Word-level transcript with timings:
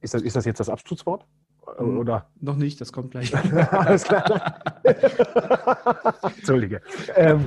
Ist 0.00 0.14
das, 0.14 0.22
ist 0.22 0.36
das 0.36 0.44
jetzt 0.44 0.60
das 0.60 0.68
Absturzwort? 0.68 1.26
Hm, 1.76 1.98
Oder? 1.98 2.26
Noch 2.40 2.56
nicht, 2.56 2.80
das 2.80 2.92
kommt 2.92 3.12
gleich. 3.12 3.34
Alles 3.72 4.04
klar. 4.04 4.60
Entschuldige. 6.36 6.80
Ähm, 7.16 7.46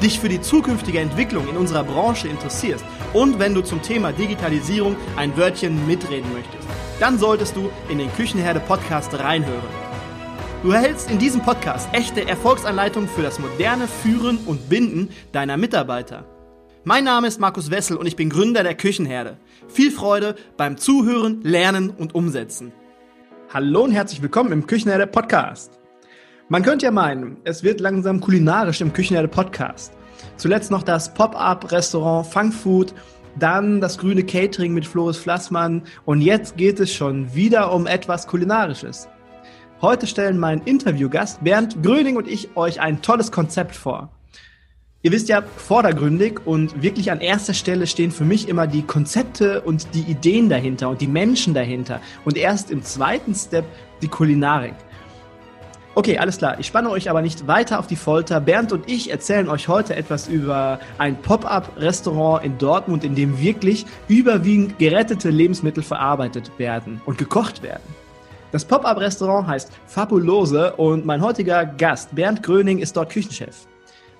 dich 0.00 0.18
für 0.18 0.28
die 0.28 0.40
zukünftige 0.40 1.00
Entwicklung 1.00 1.48
in 1.48 1.56
unserer 1.56 1.84
Branche 1.84 2.28
interessierst 2.28 2.84
und 3.12 3.38
wenn 3.38 3.54
du 3.54 3.62
zum 3.62 3.82
Thema 3.82 4.12
Digitalisierung 4.12 4.96
ein 5.16 5.36
Wörtchen 5.36 5.86
mitreden 5.86 6.32
möchtest, 6.32 6.66
dann 6.98 7.18
solltest 7.18 7.56
du 7.56 7.70
in 7.88 7.98
den 7.98 8.12
Küchenherde 8.14 8.60
Podcast 8.60 9.18
reinhören. 9.18 9.90
Du 10.62 10.72
erhältst 10.72 11.10
in 11.10 11.18
diesem 11.18 11.40
Podcast 11.40 11.88
echte 11.92 12.28
Erfolgsanleitungen 12.28 13.08
für 13.08 13.22
das 13.22 13.38
moderne 13.38 13.88
Führen 13.88 14.38
und 14.46 14.68
Binden 14.68 15.08
deiner 15.32 15.56
Mitarbeiter. 15.56 16.26
Mein 16.84 17.04
Name 17.04 17.28
ist 17.28 17.40
Markus 17.40 17.70
Wessel 17.70 17.96
und 17.96 18.06
ich 18.06 18.16
bin 18.16 18.30
Gründer 18.30 18.62
der 18.62 18.74
Küchenherde. 18.74 19.38
Viel 19.68 19.90
Freude 19.90 20.34
beim 20.56 20.76
Zuhören, 20.76 21.40
Lernen 21.42 21.90
und 21.90 22.14
Umsetzen. 22.14 22.72
Hallo 23.52 23.84
und 23.84 23.92
herzlich 23.92 24.22
willkommen 24.22 24.52
im 24.52 24.66
Küchenherde 24.66 25.06
Podcast. 25.06 25.80
Man 26.48 26.62
könnte 26.62 26.86
ja 26.86 26.90
meinen, 26.90 27.36
es 27.44 27.62
wird 27.62 27.80
langsam 27.80 28.20
kulinarisch 28.20 28.80
im 28.80 28.92
Küchenherde 28.92 29.28
Podcast. 29.28 29.92
Zuletzt 30.40 30.70
noch 30.70 30.82
das 30.82 31.12
Pop-up-Restaurant 31.12 32.26
Funkfood, 32.26 32.94
dann 33.38 33.78
das 33.78 33.98
grüne 33.98 34.24
Catering 34.24 34.72
mit 34.72 34.86
Floris 34.86 35.18
Flassmann 35.18 35.82
und 36.06 36.22
jetzt 36.22 36.56
geht 36.56 36.80
es 36.80 36.94
schon 36.94 37.34
wieder 37.34 37.70
um 37.74 37.86
etwas 37.86 38.26
Kulinarisches. 38.26 39.06
Heute 39.82 40.06
stellen 40.06 40.38
mein 40.38 40.62
Interviewgast 40.62 41.44
Bernd 41.44 41.82
Gröning 41.82 42.16
und 42.16 42.26
ich 42.26 42.56
euch 42.56 42.80
ein 42.80 43.02
tolles 43.02 43.30
Konzept 43.30 43.76
vor. 43.76 44.08
Ihr 45.02 45.12
wisst 45.12 45.28
ja, 45.28 45.42
vordergründig 45.42 46.40
und 46.46 46.82
wirklich 46.82 47.12
an 47.12 47.20
erster 47.20 47.52
Stelle 47.52 47.86
stehen 47.86 48.10
für 48.10 48.24
mich 48.24 48.48
immer 48.48 48.66
die 48.66 48.82
Konzepte 48.82 49.60
und 49.60 49.88
die 49.92 50.10
Ideen 50.10 50.48
dahinter 50.48 50.88
und 50.88 51.02
die 51.02 51.06
Menschen 51.06 51.52
dahinter 51.52 52.00
und 52.24 52.38
erst 52.38 52.70
im 52.70 52.82
zweiten 52.82 53.34
Step 53.34 53.66
die 54.00 54.08
Kulinarik. 54.08 54.74
Okay, 55.96 56.18
alles 56.18 56.38
klar. 56.38 56.58
Ich 56.60 56.68
spanne 56.68 56.88
euch 56.88 57.10
aber 57.10 57.20
nicht 57.20 57.48
weiter 57.48 57.80
auf 57.80 57.88
die 57.88 57.96
Folter. 57.96 58.40
Bernd 58.40 58.72
und 58.72 58.88
ich 58.88 59.10
erzählen 59.10 59.48
euch 59.48 59.66
heute 59.66 59.96
etwas 59.96 60.28
über 60.28 60.78
ein 60.98 61.20
Pop-up-Restaurant 61.20 62.44
in 62.44 62.58
Dortmund, 62.58 63.02
in 63.02 63.16
dem 63.16 63.40
wirklich 63.40 63.86
überwiegend 64.06 64.78
gerettete 64.78 65.30
Lebensmittel 65.30 65.82
verarbeitet 65.82 66.52
werden 66.58 67.00
und 67.06 67.18
gekocht 67.18 67.64
werden. 67.64 67.82
Das 68.52 68.64
Pop-up-Restaurant 68.64 69.48
heißt 69.48 69.72
Fabulose 69.86 70.74
und 70.76 71.06
mein 71.06 71.22
heutiger 71.22 71.66
Gast, 71.66 72.14
Bernd 72.14 72.42
Gröning, 72.42 72.78
ist 72.78 72.96
dort 72.96 73.10
Küchenchef. 73.10 73.66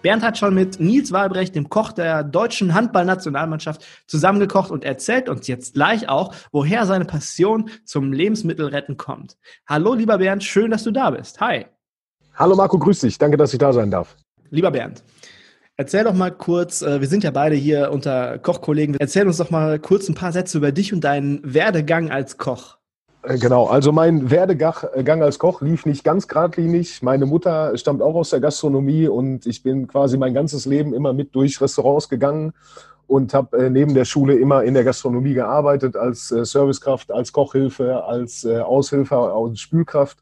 Bernd 0.03 0.23
hat 0.23 0.39
schon 0.39 0.55
mit 0.55 0.81
Nils 0.81 1.13
Wahlbrecht, 1.13 1.55
dem 1.55 1.69
Koch 1.69 1.93
der 1.93 2.25
deutschen 2.25 2.75
Handballnationalmannschaft, 2.75 3.85
zusammengekocht 4.07 4.71
und 4.71 4.85
erzählt 4.85 5.29
uns 5.29 5.47
jetzt 5.47 5.75
gleich 5.75 6.09
auch, 6.09 6.35
woher 6.53 6.87
seine 6.87 7.05
Passion 7.05 7.71
zum 7.85 8.13
Lebensmittelretten 8.13 8.97
kommt. 8.97 9.37
Hallo, 9.67 9.95
lieber 9.95 10.19
Bernd, 10.19 10.43
schön, 10.43 10.71
dass 10.71 10.85
du 10.85 10.91
da 10.91 11.11
bist. 11.11 11.41
Hi. 11.41 11.67
Hallo 12.35 12.57
Marco, 12.57 12.79
grüß 12.79 13.01
dich. 13.01 13.19
Danke, 13.19 13.37
dass 13.37 13.53
ich 13.53 13.59
da 13.59 13.73
sein 13.73 13.91
darf. 13.91 14.17
Lieber 14.49 14.71
Bernd, 14.71 15.03
erzähl 15.77 16.05
doch 16.05 16.15
mal 16.15 16.31
kurz, 16.31 16.81
äh, 16.81 17.01
wir 17.01 17.09
sind 17.09 17.23
ja 17.23 17.31
beide 17.31 17.55
hier 17.55 17.91
unter 17.93 18.39
Kochkollegen, 18.39 18.97
erzähl 18.99 19.27
uns 19.27 19.37
doch 19.37 19.51
mal 19.51 19.79
kurz 19.79 20.09
ein 20.09 20.15
paar 20.15 20.33
Sätze 20.33 20.59
über 20.59 20.73
dich 20.73 20.95
und 20.95 21.05
deinen 21.05 21.41
Werdegang 21.45 22.11
als 22.11 22.39
Koch. 22.39 22.80
Äh, 23.23 23.39
Genau, 23.39 23.67
also 23.67 23.93
mein 23.93 24.31
Werdegang 24.31 25.23
als 25.23 25.39
Koch 25.39 25.61
lief 25.61 25.87
nicht 25.87 26.05
ganz 26.05 26.29
geradlinig. 26.29 27.03
Meine 27.03 27.27
Mutter 27.27 27.77
stammt 27.77 28.03
auch 28.03 28.15
aus 28.15 28.31
der 28.31 28.41
Gastronomie 28.41 29.09
und 29.09 29.47
ich 29.47 29.63
bin 29.63 29.87
quasi 29.87 30.17
mein 30.17 30.35
ganzes 30.35 30.67
Leben 30.67 30.95
immer 30.95 31.13
mit 31.13 31.35
durch 31.35 31.61
Restaurants 31.61 32.09
gegangen 32.09 32.53
und 33.11 33.35
habe 33.35 33.59
äh, 33.59 33.71
neben 33.71 33.93
der 33.93 34.05
Schule 34.05 34.35
immer 34.35 34.63
in 34.63 34.73
der 34.73 34.85
Gastronomie 34.85 35.35
gearbeitet, 35.35 35.97
als 35.97 36.31
äh, 36.31 36.45
Servicekraft, 36.45 37.11
als 37.11 37.33
Kochhilfe, 37.33 38.05
als 38.05 38.45
äh, 38.45 38.61
Aushilfe 38.61 39.19
und 39.19 39.59
Spülkraft. 39.59 40.19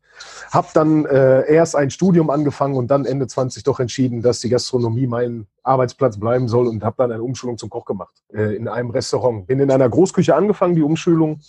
Habe 0.51 0.69
dann 0.73 1.05
äh, 1.05 1.53
erst 1.53 1.77
ein 1.77 1.91
Studium 1.91 2.31
angefangen 2.31 2.77
und 2.77 2.91
dann 2.91 3.05
Ende 3.05 3.27
20 3.27 3.63
doch 3.63 3.79
entschieden, 3.79 4.23
dass 4.23 4.41
die 4.41 4.49
Gastronomie 4.49 5.07
mein 5.07 5.47
Arbeitsplatz 5.63 6.19
bleiben 6.19 6.49
soll 6.49 6.67
und 6.67 6.83
habe 6.83 6.97
dann 6.97 7.13
eine 7.13 7.23
Umschulung 7.23 7.59
zum 7.59 7.69
Koch 7.69 7.85
gemacht 7.85 8.15
äh, 8.33 8.57
in 8.57 8.69
einem 8.69 8.89
Restaurant. 8.89 9.47
Bin 9.47 9.61
in 9.61 9.71
einer 9.71 9.89
Großküche 9.89 10.35
angefangen, 10.35 10.75
die 10.75 10.83
Umschulung, 10.83 11.41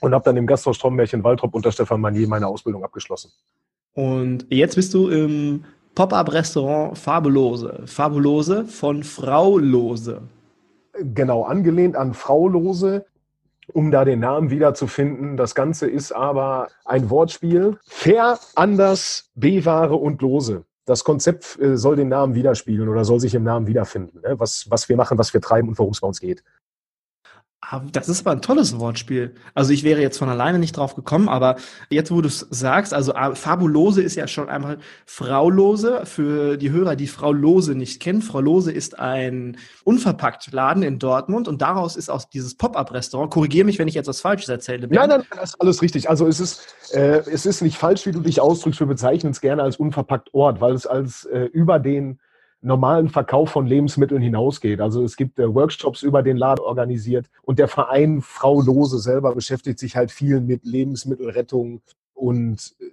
und 0.00 0.14
habe 0.14 0.24
dann 0.24 0.36
im 0.36 0.46
Gasthaus 0.46 0.76
Stromberg 0.76 1.12
in 1.12 1.24
Waldrop 1.24 1.54
unter 1.54 1.72
Stefan 1.72 2.00
Manier 2.00 2.28
meine 2.28 2.46
Ausbildung 2.46 2.84
abgeschlossen. 2.84 3.30
Und 3.94 4.46
jetzt 4.50 4.76
bist 4.76 4.92
du 4.92 5.08
im 5.08 5.64
Pop-up-Restaurant 5.94 6.98
Fabulose. 6.98 7.82
Fabulose 7.86 8.66
von 8.66 9.02
Frau 9.02 9.58
Lose. 9.58 10.20
Genau, 11.14 11.44
angelehnt 11.44 11.96
an 11.96 12.12
Frau 12.12 12.48
Lose, 12.48 13.06
um 13.72 13.90
da 13.90 14.04
den 14.04 14.20
Namen 14.20 14.50
wiederzufinden. 14.50 15.38
Das 15.38 15.54
Ganze 15.54 15.88
ist 15.88 16.12
aber 16.12 16.68
ein 16.84 17.08
Wortspiel. 17.08 17.78
Fair, 17.86 18.38
anders, 18.54 19.30
B-Ware 19.34 19.96
und 19.96 20.20
Lose. 20.20 20.64
Das 20.84 21.02
Konzept 21.02 21.58
äh, 21.58 21.76
soll 21.76 21.96
den 21.96 22.08
Namen 22.08 22.34
widerspiegeln 22.34 22.88
oder 22.88 23.04
soll 23.04 23.18
sich 23.18 23.34
im 23.34 23.42
Namen 23.42 23.66
wiederfinden, 23.66 24.20
ne? 24.20 24.38
was, 24.38 24.70
was 24.70 24.88
wir 24.88 24.96
machen, 24.96 25.18
was 25.18 25.34
wir 25.34 25.40
treiben 25.40 25.68
und 25.68 25.78
worum 25.78 25.92
es 25.92 26.00
bei 26.00 26.06
uns 26.06 26.20
geht. 26.20 26.44
Ah, 27.62 27.80
Das 27.90 28.08
ist 28.08 28.20
aber 28.20 28.32
ein 28.32 28.42
tolles 28.42 28.78
Wortspiel. 28.78 29.34
Also 29.54 29.72
ich 29.72 29.82
wäre 29.82 30.00
jetzt 30.00 30.18
von 30.18 30.28
alleine 30.28 30.58
nicht 30.58 30.76
drauf 30.76 30.94
gekommen, 30.94 31.28
aber 31.28 31.56
jetzt, 31.90 32.12
wo 32.12 32.20
du 32.20 32.28
es 32.28 32.46
sagst, 32.50 32.92
also 32.94 33.14
ah, 33.14 33.34
Fabulose 33.34 34.02
ist 34.02 34.14
ja 34.14 34.28
schon 34.28 34.48
einmal 34.48 34.78
Frau 35.06 35.50
Lose. 35.50 36.02
Für 36.04 36.58
die 36.58 36.70
Hörer, 36.70 36.94
die 36.96 37.08
Frau 37.08 37.32
Lose 37.32 37.74
nicht 37.74 38.00
kennen, 38.00 38.22
Frau 38.22 38.40
Lose 38.40 38.70
ist 38.70 38.98
ein 38.98 39.56
unverpackt 39.84 40.52
Laden 40.52 40.82
in 40.82 40.98
Dortmund 40.98 41.48
und 41.48 41.60
daraus 41.62 41.96
ist 41.96 42.10
aus 42.10 42.28
dieses 42.28 42.54
Pop-up-Restaurant. 42.54 43.32
Korrigiere 43.32 43.64
mich, 43.64 43.78
wenn 43.78 43.88
ich 43.88 43.94
jetzt 43.94 44.06
was 44.06 44.20
Falsches 44.20 44.48
erzähle. 44.48 44.86
Nein, 44.88 45.08
nein, 45.08 45.22
das 45.30 45.50
ist 45.50 45.60
alles 45.60 45.82
richtig. 45.82 46.08
Also 46.10 46.26
es 46.28 46.38
ist, 46.38 46.92
äh, 46.92 47.22
es 47.30 47.46
ist 47.46 47.62
nicht 47.62 47.78
falsch, 47.78 48.06
wie 48.06 48.12
du 48.12 48.20
dich 48.20 48.40
ausdrückst. 48.40 48.78
Wir 48.80 48.86
bezeichnen 48.86 49.32
es 49.32 49.40
gerne 49.40 49.62
als 49.62 49.76
unverpackt 49.78 50.32
Ort, 50.34 50.60
weil 50.60 50.74
es 50.74 50.86
als 50.86 51.24
äh, 51.24 51.44
über 51.52 51.78
den 51.80 52.20
normalen 52.66 53.08
Verkauf 53.08 53.50
von 53.50 53.66
Lebensmitteln 53.66 54.20
hinausgeht. 54.20 54.80
Also 54.80 55.04
es 55.04 55.16
gibt 55.16 55.38
äh, 55.38 55.54
Workshops 55.54 56.02
über 56.02 56.22
den 56.22 56.36
Laden 56.36 56.64
organisiert 56.64 57.26
und 57.42 57.58
der 57.58 57.68
Verein 57.68 58.20
Frau 58.20 58.60
Lose 58.60 58.98
selber 58.98 59.34
beschäftigt 59.34 59.78
sich 59.78 59.96
halt 59.96 60.10
viel 60.10 60.40
mit 60.40 60.64
Lebensmittelrettung 60.64 61.80
und 62.14 62.74
äh, 62.80 62.84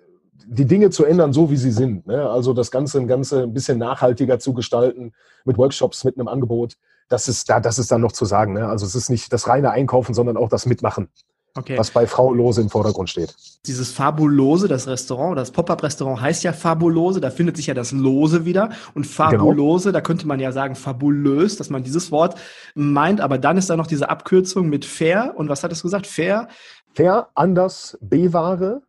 die 0.45 0.65
Dinge 0.65 0.89
zu 0.89 1.05
ändern, 1.05 1.33
so 1.33 1.49
wie 1.49 1.57
sie 1.57 1.71
sind. 1.71 2.05
Ne? 2.05 2.29
Also 2.29 2.53
das 2.53 2.69
Ganze, 2.69 2.99
ein 2.99 3.07
Ganze 3.07 3.43
ein 3.43 3.53
bisschen 3.53 3.79
nachhaltiger 3.79 4.39
zu 4.39 4.53
gestalten 4.53 5.13
mit 5.45 5.57
Workshops, 5.57 6.03
mit 6.03 6.17
einem 6.17 6.27
Angebot. 6.27 6.77
Das 7.09 7.27
ist 7.27 7.49
da, 7.49 7.59
das 7.59 7.79
ist 7.79 7.91
dann 7.91 8.01
noch 8.01 8.11
zu 8.11 8.25
sagen. 8.25 8.53
Ne? 8.53 8.67
Also 8.67 8.85
es 8.85 8.95
ist 8.95 9.09
nicht 9.09 9.33
das 9.33 9.47
reine 9.47 9.71
Einkaufen, 9.71 10.13
sondern 10.13 10.37
auch 10.37 10.49
das 10.49 10.65
Mitmachen, 10.65 11.09
Okay. 11.55 11.77
was 11.77 11.91
bei 11.91 12.07
Frau 12.07 12.33
Lose 12.33 12.61
im 12.61 12.69
Vordergrund 12.69 13.11
steht. 13.11 13.35
Dieses 13.67 13.91
Fabulose, 13.91 14.67
das 14.67 14.87
Restaurant, 14.87 15.37
das 15.37 15.51
Pop-up-Restaurant 15.51 16.19
heißt 16.19 16.43
ja 16.43 16.51
Fabulose, 16.51 17.21
da 17.21 17.29
findet 17.29 17.57
sich 17.57 17.67
ja 17.67 17.75
das 17.75 17.91
Lose 17.91 18.43
wieder. 18.45 18.71
Und 18.95 19.05
Fabulose, 19.05 19.91
da 19.91 20.01
könnte 20.01 20.25
man 20.25 20.39
ja 20.39 20.51
sagen 20.51 20.73
fabulös, 20.73 21.55
dass 21.57 21.69
man 21.69 21.83
dieses 21.83 22.11
Wort 22.11 22.39
meint, 22.73 23.21
aber 23.21 23.37
dann 23.37 23.57
ist 23.57 23.69
da 23.69 23.77
noch 23.77 23.85
diese 23.85 24.09
Abkürzung 24.09 24.67
mit 24.67 24.83
fair. 24.83 25.35
Und 25.37 25.47
was 25.47 25.63
hat 25.63 25.71
es 25.71 25.83
gesagt? 25.83 26.07
Fair? 26.07 26.47
Fair, 26.95 27.27
anders, 27.35 27.99
B-Ware 28.01 28.81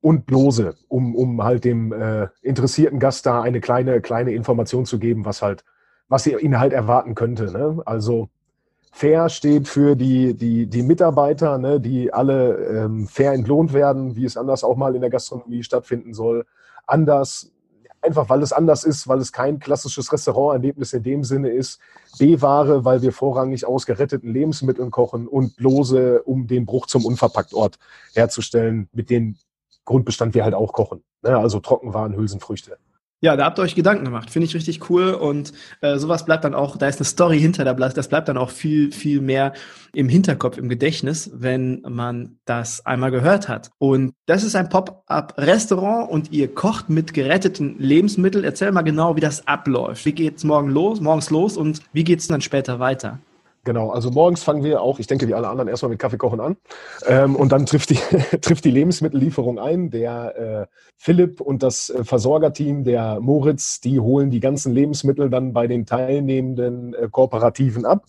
und 0.00 0.28
Lose, 0.28 0.74
um, 0.88 1.14
um 1.14 1.44
halt 1.44 1.64
dem 1.64 1.92
äh, 1.92 2.26
interessierten 2.42 2.98
Gast 2.98 3.26
da 3.26 3.42
eine 3.42 3.60
kleine, 3.60 4.00
kleine 4.00 4.32
Information 4.32 4.86
zu 4.86 4.98
geben, 4.98 5.24
was 5.24 5.40
halt, 5.40 5.64
was 6.08 6.26
ihr 6.26 6.40
ihn 6.40 6.58
halt 6.58 6.72
erwarten 6.72 7.14
könnte. 7.14 7.52
Ne? 7.52 7.80
Also 7.86 8.28
fair 8.92 9.28
steht 9.28 9.66
für 9.66 9.96
die, 9.96 10.34
die, 10.34 10.66
die 10.66 10.82
Mitarbeiter, 10.82 11.58
ne, 11.58 11.80
die 11.80 12.12
alle 12.12 12.56
ähm, 12.66 13.08
fair 13.08 13.32
entlohnt 13.32 13.72
werden, 13.72 14.14
wie 14.14 14.24
es 14.24 14.36
anders 14.36 14.62
auch 14.62 14.76
mal 14.76 14.94
in 14.94 15.00
der 15.00 15.10
Gastronomie 15.10 15.64
stattfinden 15.64 16.14
soll. 16.14 16.46
Anders 16.86 17.52
Einfach 18.02 18.28
weil 18.28 18.42
es 18.42 18.52
anders 18.52 18.82
ist, 18.82 19.06
weil 19.06 19.20
es 19.20 19.30
kein 19.30 19.60
klassisches 19.60 20.12
Restauranterlebnis 20.12 20.92
in 20.92 21.04
dem 21.04 21.22
Sinne 21.22 21.50
ist. 21.50 21.78
B-Ware, 22.18 22.84
weil 22.84 23.00
wir 23.00 23.12
vorrangig 23.12 23.64
aus 23.64 23.86
geretteten 23.86 24.32
Lebensmitteln 24.32 24.90
kochen 24.90 25.28
und 25.28 25.58
Lose, 25.60 26.20
um 26.24 26.48
den 26.48 26.66
Bruch 26.66 26.86
zum 26.86 27.04
Unverpacktort 27.04 27.78
herzustellen, 28.12 28.88
mit 28.92 29.08
dem 29.08 29.36
Grundbestand 29.84 30.34
wir 30.34 30.42
halt 30.42 30.54
auch 30.54 30.72
kochen. 30.72 31.04
Ne? 31.22 31.38
Also 31.38 31.60
Trockenwaren, 31.60 32.16
Hülsenfrüchte. 32.16 32.76
Ja, 33.24 33.36
da 33.36 33.44
habt 33.44 33.56
ihr 33.60 33.62
euch 33.62 33.76
Gedanken 33.76 34.04
gemacht. 34.04 34.30
Finde 34.30 34.46
ich 34.46 34.54
richtig 34.56 34.90
cool. 34.90 35.14
Und 35.14 35.52
äh, 35.80 35.96
sowas 35.96 36.24
bleibt 36.24 36.42
dann 36.42 36.56
auch, 36.56 36.76
da 36.76 36.88
ist 36.88 36.98
eine 36.98 37.04
Story 37.04 37.38
hinter, 37.38 37.64
da 37.64 37.72
bleibt, 37.72 37.96
das 37.96 38.08
bleibt 38.08 38.28
dann 38.28 38.36
auch 38.36 38.50
viel, 38.50 38.90
viel 38.90 39.20
mehr 39.20 39.52
im 39.94 40.08
Hinterkopf, 40.08 40.58
im 40.58 40.68
Gedächtnis, 40.68 41.30
wenn 41.32 41.82
man 41.88 42.40
das 42.46 42.84
einmal 42.84 43.12
gehört 43.12 43.48
hat. 43.48 43.70
Und 43.78 44.12
das 44.26 44.42
ist 44.42 44.56
ein 44.56 44.68
Pop-up-Restaurant 44.68 46.10
und 46.10 46.32
ihr 46.32 46.52
kocht 46.52 46.90
mit 46.90 47.14
geretteten 47.14 47.76
Lebensmitteln. 47.78 48.42
Erzähl 48.42 48.72
mal 48.72 48.82
genau, 48.82 49.14
wie 49.14 49.20
das 49.20 49.46
abläuft. 49.46 50.04
Wie 50.04 50.12
geht's 50.12 50.42
morgen 50.42 50.70
los, 50.70 51.00
morgens 51.00 51.30
los 51.30 51.56
und 51.56 51.80
wie 51.92 52.02
geht's 52.02 52.26
dann 52.26 52.40
später 52.40 52.80
weiter? 52.80 53.20
Genau, 53.64 53.90
also 53.90 54.10
morgens 54.10 54.42
fangen 54.42 54.64
wir 54.64 54.82
auch, 54.82 54.98
ich 54.98 55.06
denke 55.06 55.28
wie 55.28 55.34
alle 55.34 55.48
anderen, 55.48 55.68
erstmal 55.68 55.90
mit 55.90 56.00
Kaffee 56.00 56.16
kochen 56.16 56.40
an. 56.40 56.56
Ähm, 57.06 57.36
und 57.36 57.52
dann 57.52 57.64
trifft 57.64 57.90
die, 57.90 57.94
trifft 58.40 58.64
die 58.64 58.72
Lebensmittellieferung 58.72 59.60
ein. 59.60 59.90
Der 59.90 60.66
äh, 60.68 60.76
Philipp 60.96 61.40
und 61.40 61.62
das 61.62 61.88
äh, 61.88 62.02
Versorgerteam, 62.02 62.82
der 62.82 63.20
Moritz, 63.20 63.80
die 63.80 64.00
holen 64.00 64.32
die 64.32 64.40
ganzen 64.40 64.74
Lebensmittel 64.74 65.30
dann 65.30 65.52
bei 65.52 65.68
den 65.68 65.86
teilnehmenden 65.86 66.94
äh, 66.94 67.08
Kooperativen 67.08 67.84
ab 67.84 68.04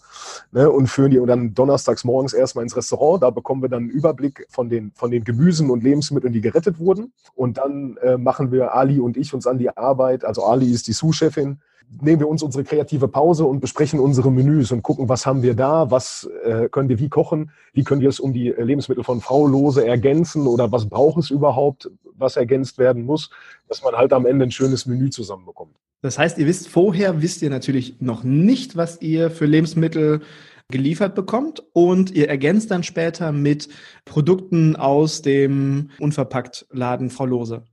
ne, 0.52 0.72
und 0.72 0.88
führen 0.88 1.12
die 1.12 1.24
dann 1.24 1.54
donnerstags 1.54 2.04
morgens 2.04 2.34
erstmal 2.34 2.64
ins 2.64 2.76
Restaurant. 2.76 3.22
Da 3.22 3.30
bekommen 3.30 3.62
wir 3.62 3.70
dann 3.70 3.84
einen 3.84 3.92
Überblick 3.92 4.48
von 4.50 4.70
den, 4.70 4.92
von 4.96 5.12
den 5.12 5.24
Gemüsen 5.24 5.70
und 5.70 5.84
Lebensmitteln, 5.84 6.34
die 6.34 6.42
gerettet 6.42 6.80
wurden. 6.80 7.14
Und 7.36 7.60
dann 7.60 7.98
äh, 7.98 8.18
machen 8.18 8.52
wir 8.52 8.74
Ali 8.74 9.00
und 9.00 9.18
ich 9.18 9.36
uns 9.36 9.46
an 9.46 9.60
die 9.60 9.70
Arbeit. 9.78 10.26
Also 10.26 10.46
Ali 10.46 10.72
ist 10.72 10.88
die 10.88 10.94
Sous-Chefin 10.94 11.60
nehmen 12.02 12.20
wir 12.20 12.28
uns 12.28 12.44
unsere 12.44 12.64
kreative 12.64 13.08
Pause 13.08 13.46
und 13.46 13.60
besprechen 13.60 14.00
unsere 14.00 14.32
Menüs 14.32 14.72
und 14.72 14.84
gucken, 14.84 15.10
was 15.10 15.26
haben 15.26 15.42
wir 15.42 15.54
da, 15.54 15.92
was 15.92 16.30
äh, 16.44 16.70
können 16.70 16.90
wir 16.90 17.00
wie 17.00 17.10
kochen, 17.10 17.52
wie 17.74 17.84
können 17.84 18.02
wir 18.02 18.10
es 18.10 18.20
um 18.20 18.34
die 18.34 18.50
Lebensmittel 18.50 19.04
von 19.04 19.22
Frau 19.22 19.48
Lose 19.48 19.86
ergänzen 19.86 20.48
oder 20.48 20.72
was 20.72 20.88
braucht 20.88 21.20
es 21.20 21.30
überhaupt, 21.30 21.90
was 22.16 22.36
ergänzt 22.36 22.78
werden 22.78 23.06
muss, 23.06 23.30
dass 23.68 23.84
man 23.84 23.96
halt 23.96 24.14
am 24.14 24.26
Ende 24.26 24.46
ein 24.46 24.52
schönes 24.52 24.86
Menü 24.86 25.10
zusammenbekommt. 25.10 25.76
Das 26.02 26.20
heißt, 26.20 26.38
ihr 26.38 26.48
wisst 26.48 26.68
vorher, 26.68 27.22
wisst 27.22 27.42
ihr 27.42 27.50
natürlich 27.50 28.02
noch 28.02 28.24
nicht, 28.24 28.76
was 28.76 29.02
ihr 29.02 29.32
für 29.32 29.46
Lebensmittel 29.46 30.22
geliefert 30.70 31.16
bekommt 31.16 31.64
und 31.74 32.12
ihr 32.12 32.30
ergänzt 32.30 32.72
dann 32.72 32.84
später 32.84 33.32
mit 33.32 33.70
Produkten 34.06 34.76
aus 34.76 35.22
dem 35.22 35.92
Unverpackt-Laden 36.00 37.10
Frau 37.10 37.26
Lose. 37.26 37.64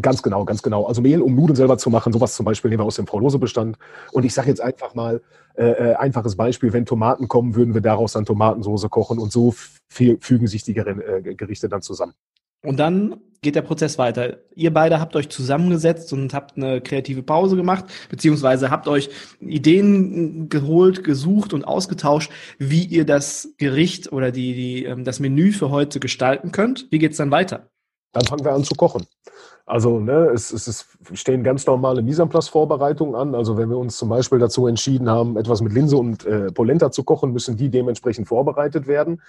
Ganz 0.00 0.22
genau, 0.22 0.44
ganz 0.44 0.62
genau. 0.62 0.86
Also 0.86 1.02
Mehl, 1.02 1.20
um 1.20 1.34
Nudeln 1.34 1.56
selber 1.56 1.76
zu 1.76 1.90
machen, 1.90 2.12
sowas 2.12 2.34
zum 2.34 2.46
Beispiel 2.46 2.70
nehmen 2.70 2.80
wir 2.80 2.86
aus 2.86 2.96
dem 2.96 3.06
Frau-Lose-Bestand. 3.06 3.76
Und 4.12 4.24
ich 4.24 4.32
sage 4.32 4.48
jetzt 4.48 4.60
einfach 4.60 4.94
mal, 4.94 5.20
äh, 5.54 5.64
äh, 5.64 5.94
einfaches 5.94 6.36
Beispiel, 6.36 6.72
wenn 6.72 6.86
Tomaten 6.86 7.28
kommen, 7.28 7.54
würden 7.54 7.74
wir 7.74 7.82
daraus 7.82 8.12
dann 8.12 8.24
Tomatensoße 8.24 8.88
kochen 8.88 9.18
und 9.18 9.32
so 9.32 9.54
fügen 9.90 10.46
sich 10.46 10.64
die 10.64 10.74
äh, 10.76 11.34
Gerichte 11.34 11.68
dann 11.68 11.82
zusammen. 11.82 12.14
Und 12.64 12.78
dann 12.78 13.16
geht 13.42 13.56
der 13.56 13.62
Prozess 13.62 13.98
weiter. 13.98 14.38
Ihr 14.54 14.72
beide 14.72 15.00
habt 15.00 15.16
euch 15.16 15.28
zusammengesetzt 15.28 16.12
und 16.12 16.32
habt 16.32 16.56
eine 16.56 16.80
kreative 16.80 17.22
Pause 17.22 17.56
gemacht, 17.56 17.86
beziehungsweise 18.08 18.70
habt 18.70 18.86
euch 18.86 19.10
Ideen 19.40 20.48
geholt, 20.48 21.02
gesucht 21.02 21.52
und 21.52 21.64
ausgetauscht, 21.64 22.30
wie 22.58 22.84
ihr 22.84 23.04
das 23.04 23.52
Gericht 23.58 24.12
oder 24.12 24.30
die, 24.30 24.54
die, 24.54 24.84
ähm, 24.84 25.04
das 25.04 25.18
Menü 25.18 25.50
für 25.50 25.70
heute 25.70 25.98
gestalten 25.98 26.52
könnt. 26.52 26.86
Wie 26.90 26.98
geht's 26.98 27.16
dann 27.16 27.32
weiter? 27.32 27.68
Dann 28.12 28.24
fangen 28.24 28.44
wir 28.44 28.52
an 28.52 28.62
zu 28.62 28.74
kochen. 28.74 29.06
Also 29.64 30.00
ne, 30.00 30.30
es, 30.34 30.52
es, 30.52 30.66
es 30.66 30.86
stehen 31.12 31.44
ganz 31.44 31.66
normale 31.66 32.02
Mise 32.02 32.22
en 32.22 32.28
place 32.28 32.48
Vorbereitungen 32.48 33.14
an. 33.14 33.34
Also 33.34 33.56
wenn 33.56 33.70
wir 33.70 33.78
uns 33.78 33.96
zum 33.96 34.08
Beispiel 34.08 34.38
dazu 34.38 34.66
entschieden 34.66 35.08
haben, 35.08 35.36
etwas 35.36 35.60
mit 35.60 35.72
Linse 35.72 35.96
und 35.96 36.26
äh, 36.26 36.50
Polenta 36.50 36.90
zu 36.90 37.04
kochen, 37.04 37.32
müssen 37.32 37.56
die 37.56 37.70
dementsprechend 37.70 38.26
vorbereitet 38.26 38.86
werden. 38.86 39.22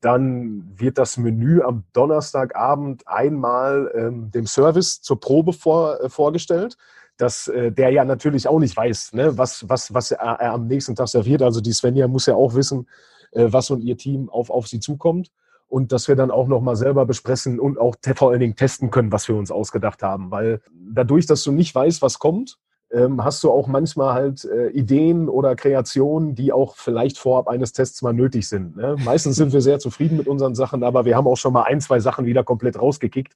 Dann 0.00 0.72
wird 0.76 0.98
das 0.98 1.16
Menü 1.16 1.62
am 1.62 1.84
Donnerstagabend 1.94 3.08
einmal 3.08 3.90
ähm, 3.94 4.30
dem 4.30 4.46
Service 4.46 5.00
zur 5.00 5.20
Probe 5.20 5.52
vor, 5.52 6.00
äh, 6.00 6.08
vorgestellt 6.08 6.76
dass 7.20 7.48
äh, 7.48 7.72
der 7.72 7.90
ja 7.90 8.04
natürlich 8.04 8.46
auch 8.46 8.60
nicht 8.60 8.76
weiß, 8.76 9.12
ne, 9.14 9.36
was, 9.36 9.68
was, 9.68 9.92
was 9.92 10.12
er, 10.12 10.20
er, 10.20 10.52
am 10.52 10.68
nächsten 10.68 10.94
Tag 10.94 11.08
serviert. 11.08 11.42
Also 11.42 11.60
die 11.60 11.72
Svenja 11.72 12.06
muss 12.06 12.26
ja 12.26 12.36
auch 12.36 12.54
wissen, 12.54 12.86
äh, 13.32 13.46
was 13.48 13.72
und 13.72 13.80
ihr 13.80 13.96
Team 13.96 14.28
auf, 14.28 14.50
auf 14.50 14.68
sie 14.68 14.78
zukommt 14.78 15.32
und 15.68 15.92
dass 15.92 16.08
wir 16.08 16.16
dann 16.16 16.30
auch 16.30 16.48
nochmal 16.48 16.76
selber 16.76 17.06
besprechen 17.06 17.60
und 17.60 17.78
auch 17.78 17.96
vor 18.16 18.30
allen 18.30 18.40
Dingen 18.40 18.56
testen 18.56 18.90
können, 18.90 19.12
was 19.12 19.28
wir 19.28 19.36
uns 19.36 19.50
ausgedacht 19.50 20.02
haben. 20.02 20.30
Weil 20.30 20.60
dadurch, 20.72 21.26
dass 21.26 21.44
du 21.44 21.52
nicht 21.52 21.74
weißt, 21.74 22.02
was 22.02 22.18
kommt, 22.18 22.58
ähm, 22.90 23.22
hast 23.22 23.44
du 23.44 23.50
auch 23.50 23.66
manchmal 23.66 24.14
halt 24.14 24.44
äh, 24.46 24.68
Ideen 24.70 25.28
oder 25.28 25.56
Kreationen, 25.56 26.34
die 26.34 26.52
auch 26.52 26.76
vielleicht 26.76 27.18
vorab 27.18 27.48
eines 27.48 27.72
Tests 27.72 28.00
mal 28.00 28.14
nötig 28.14 28.48
sind. 28.48 28.76
Ne? 28.76 28.96
Meistens 29.04 29.36
sind 29.36 29.52
wir 29.52 29.60
sehr 29.60 29.78
zufrieden 29.78 30.16
mit 30.16 30.26
unseren 30.26 30.54
Sachen, 30.54 30.82
aber 30.82 31.04
wir 31.04 31.14
haben 31.14 31.26
auch 31.26 31.36
schon 31.36 31.52
mal 31.52 31.64
ein, 31.64 31.82
zwei 31.82 32.00
Sachen 32.00 32.24
wieder 32.24 32.44
komplett 32.44 32.80
rausgekickt, 32.80 33.34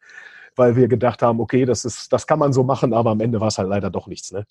weil 0.57 0.77
wir 0.77 0.89
gedacht 0.89 1.21
haben, 1.21 1.39
okay, 1.39 1.67
das 1.67 1.85
ist, 1.85 2.13
das 2.15 2.27
kann 2.27 2.39
man 2.39 2.55
so 2.55 2.65
machen, 2.65 2.95
aber 2.95 3.11
am 3.11 3.21
Ende 3.21 3.41
war 3.41 3.49
es 3.49 3.59
halt 3.59 3.69
leider 3.69 3.91
doch 3.91 4.07
nichts. 4.07 4.33
Ne? 4.33 4.45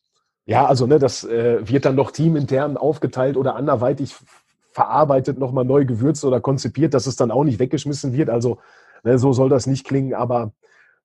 Ja, 0.45 0.65
also 0.65 0.85
ne, 0.85 0.99
das 0.99 1.23
äh, 1.23 1.67
wird 1.67 1.85
dann 1.85 1.95
noch 1.95 2.11
teamintern 2.11 2.77
aufgeteilt 2.77 3.37
oder 3.37 3.55
anderweitig 3.55 4.15
verarbeitet, 4.71 5.37
nochmal 5.37 5.65
neu 5.65 5.85
gewürzt 5.85 6.23
oder 6.25 6.41
konzipiert, 6.41 6.93
dass 6.93 7.07
es 7.07 7.15
dann 7.15 7.31
auch 7.31 7.43
nicht 7.43 7.59
weggeschmissen 7.59 8.13
wird. 8.13 8.29
Also 8.29 8.59
ne, 9.03 9.17
so 9.17 9.33
soll 9.33 9.49
das 9.49 9.67
nicht 9.67 9.85
klingen, 9.85 10.13
aber 10.13 10.53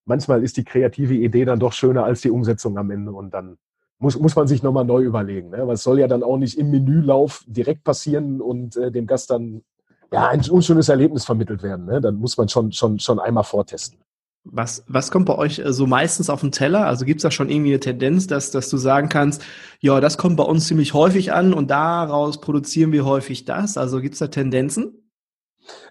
manchmal 0.05 0.43
ist 0.43 0.57
die 0.57 0.65
kreative 0.65 1.15
Idee 1.15 1.45
dann 1.45 1.59
doch 1.59 1.73
schöner 1.73 2.05
als 2.05 2.21
die 2.21 2.31
Umsetzung 2.31 2.79
am 2.79 2.91
Ende 2.91 3.13
und 3.13 3.35
dann 3.35 3.59
muss, 3.99 4.19
muss 4.19 4.37
man 4.37 4.47
sich 4.47 4.63
nochmal 4.63 4.85
neu 4.85 5.03
überlegen. 5.03 5.51
Ne? 5.51 5.67
Weil 5.67 5.75
es 5.75 5.83
soll 5.83 5.99
ja 5.99 6.09
dann 6.09 6.23
auch 6.23 6.37
nicht 6.37 6.59
im 6.59 6.71
Menülauf 6.71 7.45
direkt 7.47 7.85
passieren 7.85 8.41
und 8.41 8.77
äh, 8.77 8.91
dem 8.91 9.07
Gast 9.07 9.31
dann 9.31 9.63
ja, 10.13 10.29
ein 10.29 10.43
unschönes 10.49 10.89
Erlebnis 10.89 11.25
vermittelt 11.25 11.63
werden. 11.63 11.87
Ne? 11.87 12.01
Dann 12.01 12.17
muss 12.17 12.37
man 12.37 12.49
schon, 12.49 12.73
schon, 12.73 12.99
schon 12.99 13.19
einmal 13.19 13.45
vortesten. 13.45 13.99
Was, 14.49 14.85
was 14.87 15.11
kommt 15.11 15.27
bei 15.27 15.37
euch 15.37 15.59
äh, 15.59 15.73
so 15.73 15.87
meistens 15.87 16.31
auf 16.31 16.41
den 16.41 16.53
Teller? 16.53 16.87
Also 16.87 17.05
gibt 17.05 17.19
es 17.19 17.23
da 17.23 17.31
schon 17.31 17.51
irgendwie 17.51 17.71
eine 17.71 17.81
Tendenz, 17.81 18.27
dass, 18.27 18.51
dass 18.51 18.71
du 18.71 18.77
sagen 18.77 19.09
kannst, 19.09 19.43
ja, 19.81 20.01
das 20.01 20.19
kommt 20.19 20.37
bei 20.37 20.45
uns 20.45 20.67
ziemlich 20.67 20.95
häufig 20.95 21.33
an 21.33 21.53
und 21.53 21.71
daraus 21.71 22.41
produzieren 22.41 22.93
wir 22.93 23.05
häufig 23.05 23.45
das? 23.45 23.77
Also 23.77 24.01
gibt 24.01 24.15
es 24.15 24.21
da 24.21 24.29
Tendenzen? 24.29 25.11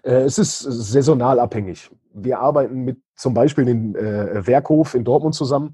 Äh, 0.02 0.22
es 0.22 0.38
ist 0.38 0.60
saisonal 0.60 1.38
abhängig. 1.38 1.90
Wir 2.14 2.38
arbeiten 2.40 2.84
mit 2.84 2.98
zum 3.14 3.34
Beispiel 3.34 3.64
dem 3.64 3.94
äh, 3.94 4.46
Werkhof 4.46 4.94
in 4.94 5.04
Dortmund 5.04 5.34
zusammen. 5.34 5.72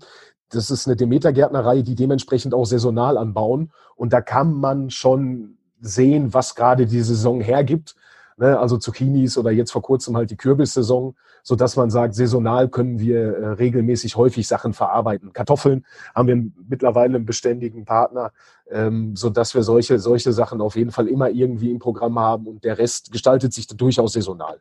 Das 0.51 0.71
ist 0.71 0.87
eine 0.87 0.97
Demeter-Gärtnerei, 0.97 1.83
die 1.83 1.95
dementsprechend 1.95 2.53
auch 2.53 2.65
saisonal 2.65 3.17
anbauen. 3.17 3.73
Und 3.97 4.13
da 4.13 4.21
kann 4.21 4.53
man 4.55 4.91
schon 4.91 5.57
sehen, 5.81 6.35
was 6.35 6.55
gerade 6.55 6.87
die 6.87 7.01
Saison 7.01 7.41
hergibt 7.41 7.97
ne, 8.37 8.59
also 8.59 8.77
Zucchinis 8.77 9.39
oder 9.39 9.51
jetzt 9.51 9.73
vor 9.73 9.83
kurzem 9.83 10.17
halt 10.17 10.31
die 10.31 10.37
Kürbissaison, 10.37 11.15
so 11.43 11.57
dass 11.57 11.77
man 11.77 11.91
sagt, 11.91 12.15
saisonal 12.15 12.69
können 12.69 12.99
wir 12.99 13.37
äh, 13.37 13.47
regelmäßig 13.53 14.17
häufig 14.17 14.47
Sachen 14.47 14.73
verarbeiten. 14.73 15.33
Kartoffeln 15.33 15.85
haben 16.15 16.29
wir 16.29 16.45
mittlerweile 16.69 17.17
einen 17.17 17.27
beständigen 17.27 17.85
Partner, 17.85 18.33
ähm, 18.71 19.17
so 19.17 19.31
dass 19.31 19.55
wir 19.55 19.63
solche, 19.63 19.99
solche 19.99 20.33
Sachen 20.33 20.61
auf 20.61 20.77
jeden 20.77 20.91
Fall 20.91 21.09
immer 21.09 21.31
irgendwie 21.31 21.71
im 21.71 21.79
Programm 21.79 22.19
haben 22.19 22.47
und 22.47 22.65
der 22.65 22.79
Rest 22.79 23.13
gestaltet 23.13 23.53
sich 23.53 23.67
durchaus 23.67 24.15
saisonal. 24.15 24.61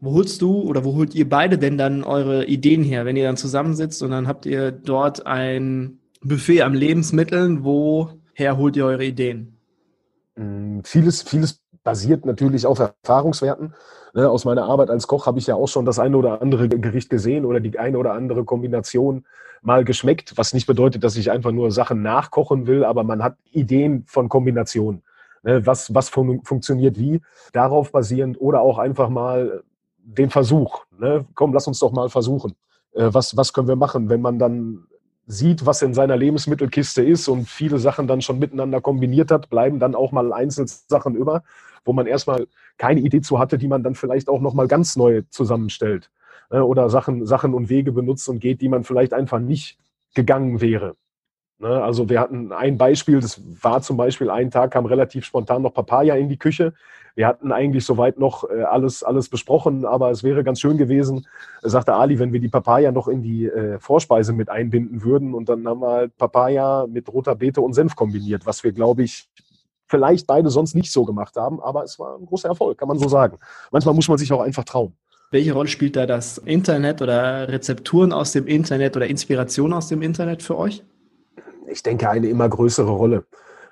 Wo 0.00 0.14
holst 0.14 0.42
du 0.42 0.62
oder 0.62 0.84
wo 0.84 0.96
holt 0.96 1.14
ihr 1.14 1.28
beide 1.28 1.58
denn 1.58 1.78
dann 1.78 2.02
eure 2.02 2.46
Ideen 2.46 2.82
her, 2.82 3.04
wenn 3.04 3.16
ihr 3.16 3.24
dann 3.24 3.36
zusammensitzt 3.36 4.02
und 4.02 4.10
dann 4.10 4.26
habt 4.26 4.46
ihr 4.46 4.72
dort 4.72 5.26
ein 5.26 6.00
Buffet 6.22 6.62
an 6.62 6.74
Lebensmitteln, 6.74 7.62
woher 7.62 8.56
holt 8.56 8.76
ihr 8.76 8.86
eure 8.86 9.04
Ideen? 9.04 9.58
Mm, 10.34 10.80
vieles, 10.82 11.22
vieles 11.22 11.61
basiert 11.84 12.24
natürlich 12.26 12.66
auf 12.66 12.78
Erfahrungswerten. 12.78 13.74
Ne, 14.14 14.28
aus 14.28 14.44
meiner 14.44 14.64
Arbeit 14.64 14.90
als 14.90 15.06
Koch 15.06 15.26
habe 15.26 15.38
ich 15.38 15.46
ja 15.46 15.54
auch 15.54 15.68
schon 15.68 15.84
das 15.84 15.98
eine 15.98 16.16
oder 16.16 16.42
andere 16.42 16.68
Gericht 16.68 17.08
gesehen 17.08 17.44
oder 17.44 17.60
die 17.60 17.78
eine 17.78 17.98
oder 17.98 18.12
andere 18.12 18.44
Kombination 18.44 19.24
mal 19.62 19.84
geschmeckt, 19.84 20.36
was 20.36 20.52
nicht 20.52 20.66
bedeutet, 20.66 21.02
dass 21.02 21.16
ich 21.16 21.30
einfach 21.30 21.52
nur 21.52 21.70
Sachen 21.70 22.02
nachkochen 22.02 22.66
will, 22.66 22.84
aber 22.84 23.04
man 23.04 23.22
hat 23.22 23.36
Ideen 23.52 24.04
von 24.06 24.28
Kombinationen. 24.28 25.02
Ne, 25.42 25.66
was, 25.66 25.92
was 25.94 26.08
fun 26.08 26.42
funktioniert 26.44 26.98
wie, 26.98 27.20
darauf 27.52 27.90
basierend 27.90 28.40
oder 28.40 28.60
auch 28.60 28.78
einfach 28.78 29.08
mal 29.08 29.64
den 30.04 30.30
Versuch. 30.30 30.84
Ne? 30.98 31.24
Komm, 31.34 31.52
lass 31.52 31.66
uns 31.66 31.78
doch 31.78 31.92
mal 31.92 32.08
versuchen. 32.08 32.54
Äh, 32.92 33.08
was, 33.12 33.36
was 33.36 33.52
können 33.52 33.68
wir 33.68 33.76
machen, 33.76 34.08
wenn 34.08 34.20
man 34.20 34.38
dann 34.38 34.84
sieht, 35.26 35.64
was 35.64 35.82
in 35.82 35.94
seiner 35.94 36.16
Lebensmittelkiste 36.16 37.02
ist 37.02 37.28
und 37.28 37.48
viele 37.48 37.78
Sachen 37.78 38.06
dann 38.06 38.20
schon 38.20 38.38
miteinander 38.38 38.80
kombiniert 38.80 39.30
hat, 39.30 39.50
bleiben 39.50 39.78
dann 39.78 39.94
auch 39.94 40.12
mal 40.12 40.32
Einzelsachen 40.32 41.14
über, 41.14 41.42
wo 41.84 41.92
man 41.92 42.06
erstmal 42.06 42.46
keine 42.78 43.00
Idee 43.00 43.20
zu 43.20 43.38
hatte, 43.38 43.58
die 43.58 43.68
man 43.68 43.82
dann 43.82 43.94
vielleicht 43.94 44.28
auch 44.28 44.40
nochmal 44.40 44.68
ganz 44.68 44.96
neu 44.96 45.22
zusammenstellt. 45.30 46.10
Ne, 46.50 46.64
oder 46.64 46.90
Sachen, 46.90 47.26
Sachen 47.26 47.54
und 47.54 47.68
Wege 47.68 47.92
benutzt 47.92 48.28
und 48.28 48.40
geht, 48.40 48.60
die 48.60 48.68
man 48.68 48.84
vielleicht 48.84 49.14
einfach 49.14 49.38
nicht 49.38 49.78
gegangen 50.14 50.60
wäre. 50.60 50.96
Ne, 51.58 51.82
also 51.82 52.08
wir 52.08 52.20
hatten 52.20 52.52
ein 52.52 52.76
Beispiel, 52.76 53.20
das 53.20 53.40
war 53.62 53.82
zum 53.82 53.96
Beispiel, 53.96 54.30
einen 54.30 54.50
Tag 54.50 54.72
kam 54.72 54.84
relativ 54.84 55.24
spontan 55.24 55.62
noch 55.62 55.72
Papaya 55.72 56.16
in 56.16 56.28
die 56.28 56.36
Küche. 56.36 56.74
wir 57.14 57.26
hatten 57.26 57.52
eigentlich 57.52 57.84
soweit 57.84 58.18
noch 58.18 58.50
äh, 58.50 58.62
alles, 58.62 59.02
alles 59.02 59.28
besprochen, 59.28 59.84
aber 59.84 60.10
es 60.10 60.24
wäre 60.24 60.44
ganz 60.44 60.60
schön 60.60 60.76
gewesen, 60.76 61.26
sagte 61.62 61.94
Ali, 61.94 62.18
wenn 62.18 62.32
wir 62.32 62.40
die 62.40 62.48
Papaya 62.48 62.90
noch 62.90 63.06
in 63.08 63.22
die 63.22 63.46
äh, 63.46 63.78
Vorspeise 63.78 64.32
mit 64.32 64.48
einbinden 64.50 65.04
würden. 65.04 65.34
Und 65.34 65.48
dann 65.48 65.66
haben 65.66 65.80
wir 65.80 65.90
halt 65.90 66.16
Papaya 66.16 66.86
mit 66.88 67.08
roter 67.12 67.34
Beete 67.34 67.60
und 67.60 67.74
Senf 67.74 67.96
kombiniert, 67.96 68.44
was 68.44 68.64
wir, 68.64 68.72
glaube 68.72 69.04
ich, 69.04 69.28
vielleicht 69.92 70.26
beide 70.26 70.48
sonst 70.48 70.74
nicht 70.74 70.90
so 70.90 71.04
gemacht 71.04 71.36
haben. 71.36 71.60
Aber 71.60 71.84
es 71.84 71.98
war 71.98 72.18
ein 72.18 72.24
großer 72.24 72.48
Erfolg, 72.48 72.78
kann 72.78 72.88
man 72.88 72.98
so 72.98 73.08
sagen. 73.08 73.36
Manchmal 73.70 73.94
muss 73.94 74.08
man 74.08 74.16
sich 74.16 74.32
auch 74.32 74.40
einfach 74.40 74.64
trauen. 74.64 74.94
Welche 75.30 75.52
Rolle 75.52 75.68
spielt 75.68 75.96
da 75.96 76.06
das 76.06 76.38
Internet 76.38 77.02
oder 77.02 77.48
Rezepturen 77.48 78.12
aus 78.12 78.32
dem 78.32 78.46
Internet 78.46 78.96
oder 78.96 79.06
Inspiration 79.06 79.72
aus 79.74 79.88
dem 79.88 80.00
Internet 80.00 80.42
für 80.42 80.58
euch? 80.58 80.82
Ich 81.66 81.82
denke, 81.82 82.08
eine 82.08 82.28
immer 82.28 82.48
größere 82.48 82.90
Rolle. 82.90 83.24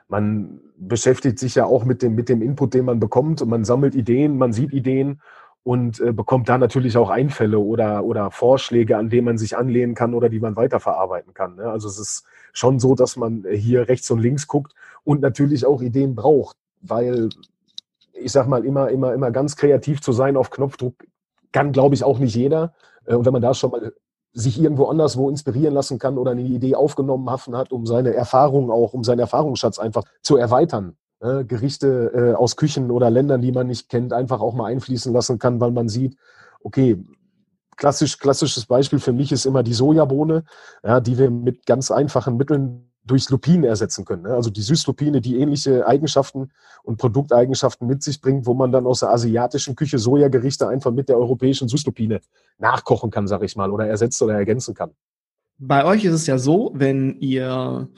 Man 0.09 0.61
beschäftigt 0.77 1.39
sich 1.39 1.55
ja 1.55 1.65
auch 1.65 1.85
mit 1.85 2.03
dem, 2.03 2.15
mit 2.15 2.29
dem 2.29 2.43
Input, 2.43 2.75
den 2.75 2.85
man 2.85 3.01
bekommt 3.01 3.41
und 3.41 3.49
man 3.49 3.65
sammelt 3.65 3.95
Ideen, 3.95 4.37
man 4.37 4.53
sieht 4.53 4.73
Ideen 4.73 5.21
und 5.63 6.01
äh, 6.01 6.13
bekommt 6.13 6.49
da 6.49 6.59
natürlich 6.59 6.97
auch 6.97 7.11
Einfälle 7.11 7.59
oder, 7.59 8.05
oder 8.05 8.31
Vorschläge, 8.31 8.97
an 8.97 9.11
denen 9.11 9.27
man 9.27 9.39
sich 9.39 9.57
anlehnen 9.57 9.95
kann 9.95 10.15
oder 10.15 10.29
die 10.29 10.41
man 10.41 10.57
weiterverarbeiten 10.57 11.35
kann. 11.35 11.57
Ne? 11.57 11.65
Also 11.65 11.89
es 11.89 11.99
ist 11.99 12.25
schon 12.53 12.79
so, 12.79 12.95
dass 12.95 13.17
man 13.17 13.45
hier 13.51 13.89
rechts 13.89 14.11
und 14.11 14.21
links 14.21 14.47
guckt 14.47 14.75
und 15.11 15.21
natürlich 15.23 15.67
auch 15.67 15.83
Ideen 15.83 16.15
braucht, 16.15 16.57
weil 16.83 17.31
ich 18.13 18.31
sag 18.31 18.47
mal, 18.47 18.65
immer, 18.65 18.91
immer, 18.91 19.13
immer 19.13 19.33
ganz 19.33 19.57
kreativ 19.57 20.01
zu 20.01 20.13
sein 20.13 20.37
auf 20.37 20.51
Knopfdruck 20.51 20.95
kann, 21.51 21.73
glaube 21.73 21.97
ich, 21.97 22.05
auch 22.05 22.21
nicht 22.21 22.37
jeder. 22.37 22.75
Äh, 23.07 23.17
und 23.17 23.27
wenn 23.27 23.33
man 23.33 23.43
da 23.43 23.53
schon 23.53 23.73
mal 23.73 23.93
sich 24.33 24.61
irgendwo 24.61 24.85
anderswo 24.85 25.29
inspirieren 25.29 25.75
lassen 25.75 25.99
kann 25.99 26.17
oder 26.17 26.31
eine 26.31 26.43
Idee 26.43 26.77
aufgenommen 26.77 27.29
hat, 27.29 27.73
um 27.73 27.87
seine 27.87 28.15
Erfahrung 28.15 28.71
auch, 28.71 28.93
um 28.93 29.03
seinen 29.03 29.19
Erfahrungsschatz 29.19 29.81
einfach 29.81 30.05
zu 30.23 30.37
erweitern. 30.37 30.97
Äh, 31.19 31.45
Gerichte 31.45 32.13
äh, 32.15 32.35
aus 32.35 32.55
Küchen 32.55 32.93
oder 32.93 33.11
Ländern, 33.11 33.43
die 33.43 33.51
man 33.51 33.67
nicht 33.67 33.89
kennt, 33.89 34.13
einfach 34.13 34.41
auch 34.41 34.55
mal 34.55 34.67
einfließen 34.67 35.13
lassen 35.13 35.41
kann, 35.41 35.61
weil 35.61 35.73
man 35.73 35.89
sieht, 35.89 36.17
okay, 36.63 37.05
klassisch, 37.77 38.17
klassisches 38.21 38.67
Beispiel 38.67 39.01
für 39.01 39.13
mich 39.13 39.33
ist 39.33 39.45
immer 39.45 39.65
die 39.65 39.75
Sojabohne, 39.75 40.45
ja, 40.85 41.01
die 41.01 41.19
wir 41.19 41.33
mit 41.33 41.67
ganz 41.67 41.91
einfachen 41.91 42.37
Mitteln 42.37 42.90
durch 43.11 43.29
Lupinen 43.29 43.65
ersetzen 43.65 44.05
können. 44.05 44.23
Ne? 44.23 44.35
Also 44.35 44.51
die 44.51 44.63
Süßlupine, 44.63 45.21
die 45.21 45.39
ähnliche 45.39 45.87
Eigenschaften 45.87 46.51
und 46.83 46.97
Produkteigenschaften 46.97 47.87
mit 47.87 48.03
sich 48.03 48.21
bringt, 48.21 48.47
wo 48.47 48.55
man 48.55 48.73
dann 48.73 48.87
aus 48.87 49.01
der 49.01 49.11
asiatischen 49.11 49.75
Küche 49.75 49.99
Sojagerichte 49.99 50.69
einfach 50.69 50.93
mit 50.93 51.09
der 51.09 51.19
europäischen 51.19 51.69
Süßlupine 51.69 52.21
nachkochen 52.59 53.11
kann, 53.11 53.27
sag 53.27 53.43
ich 53.43 53.57
mal, 53.57 53.71
oder 53.71 53.87
ersetzen 53.87 54.25
oder 54.25 54.35
ergänzen 54.35 54.75
kann. 54.75 54.93
Bei 55.59 55.85
euch 55.85 56.05
ist 56.05 56.15
es 56.15 56.27
ja 56.27 56.39
so, 56.39 56.71
wenn 56.75 57.19
ihr 57.21 57.89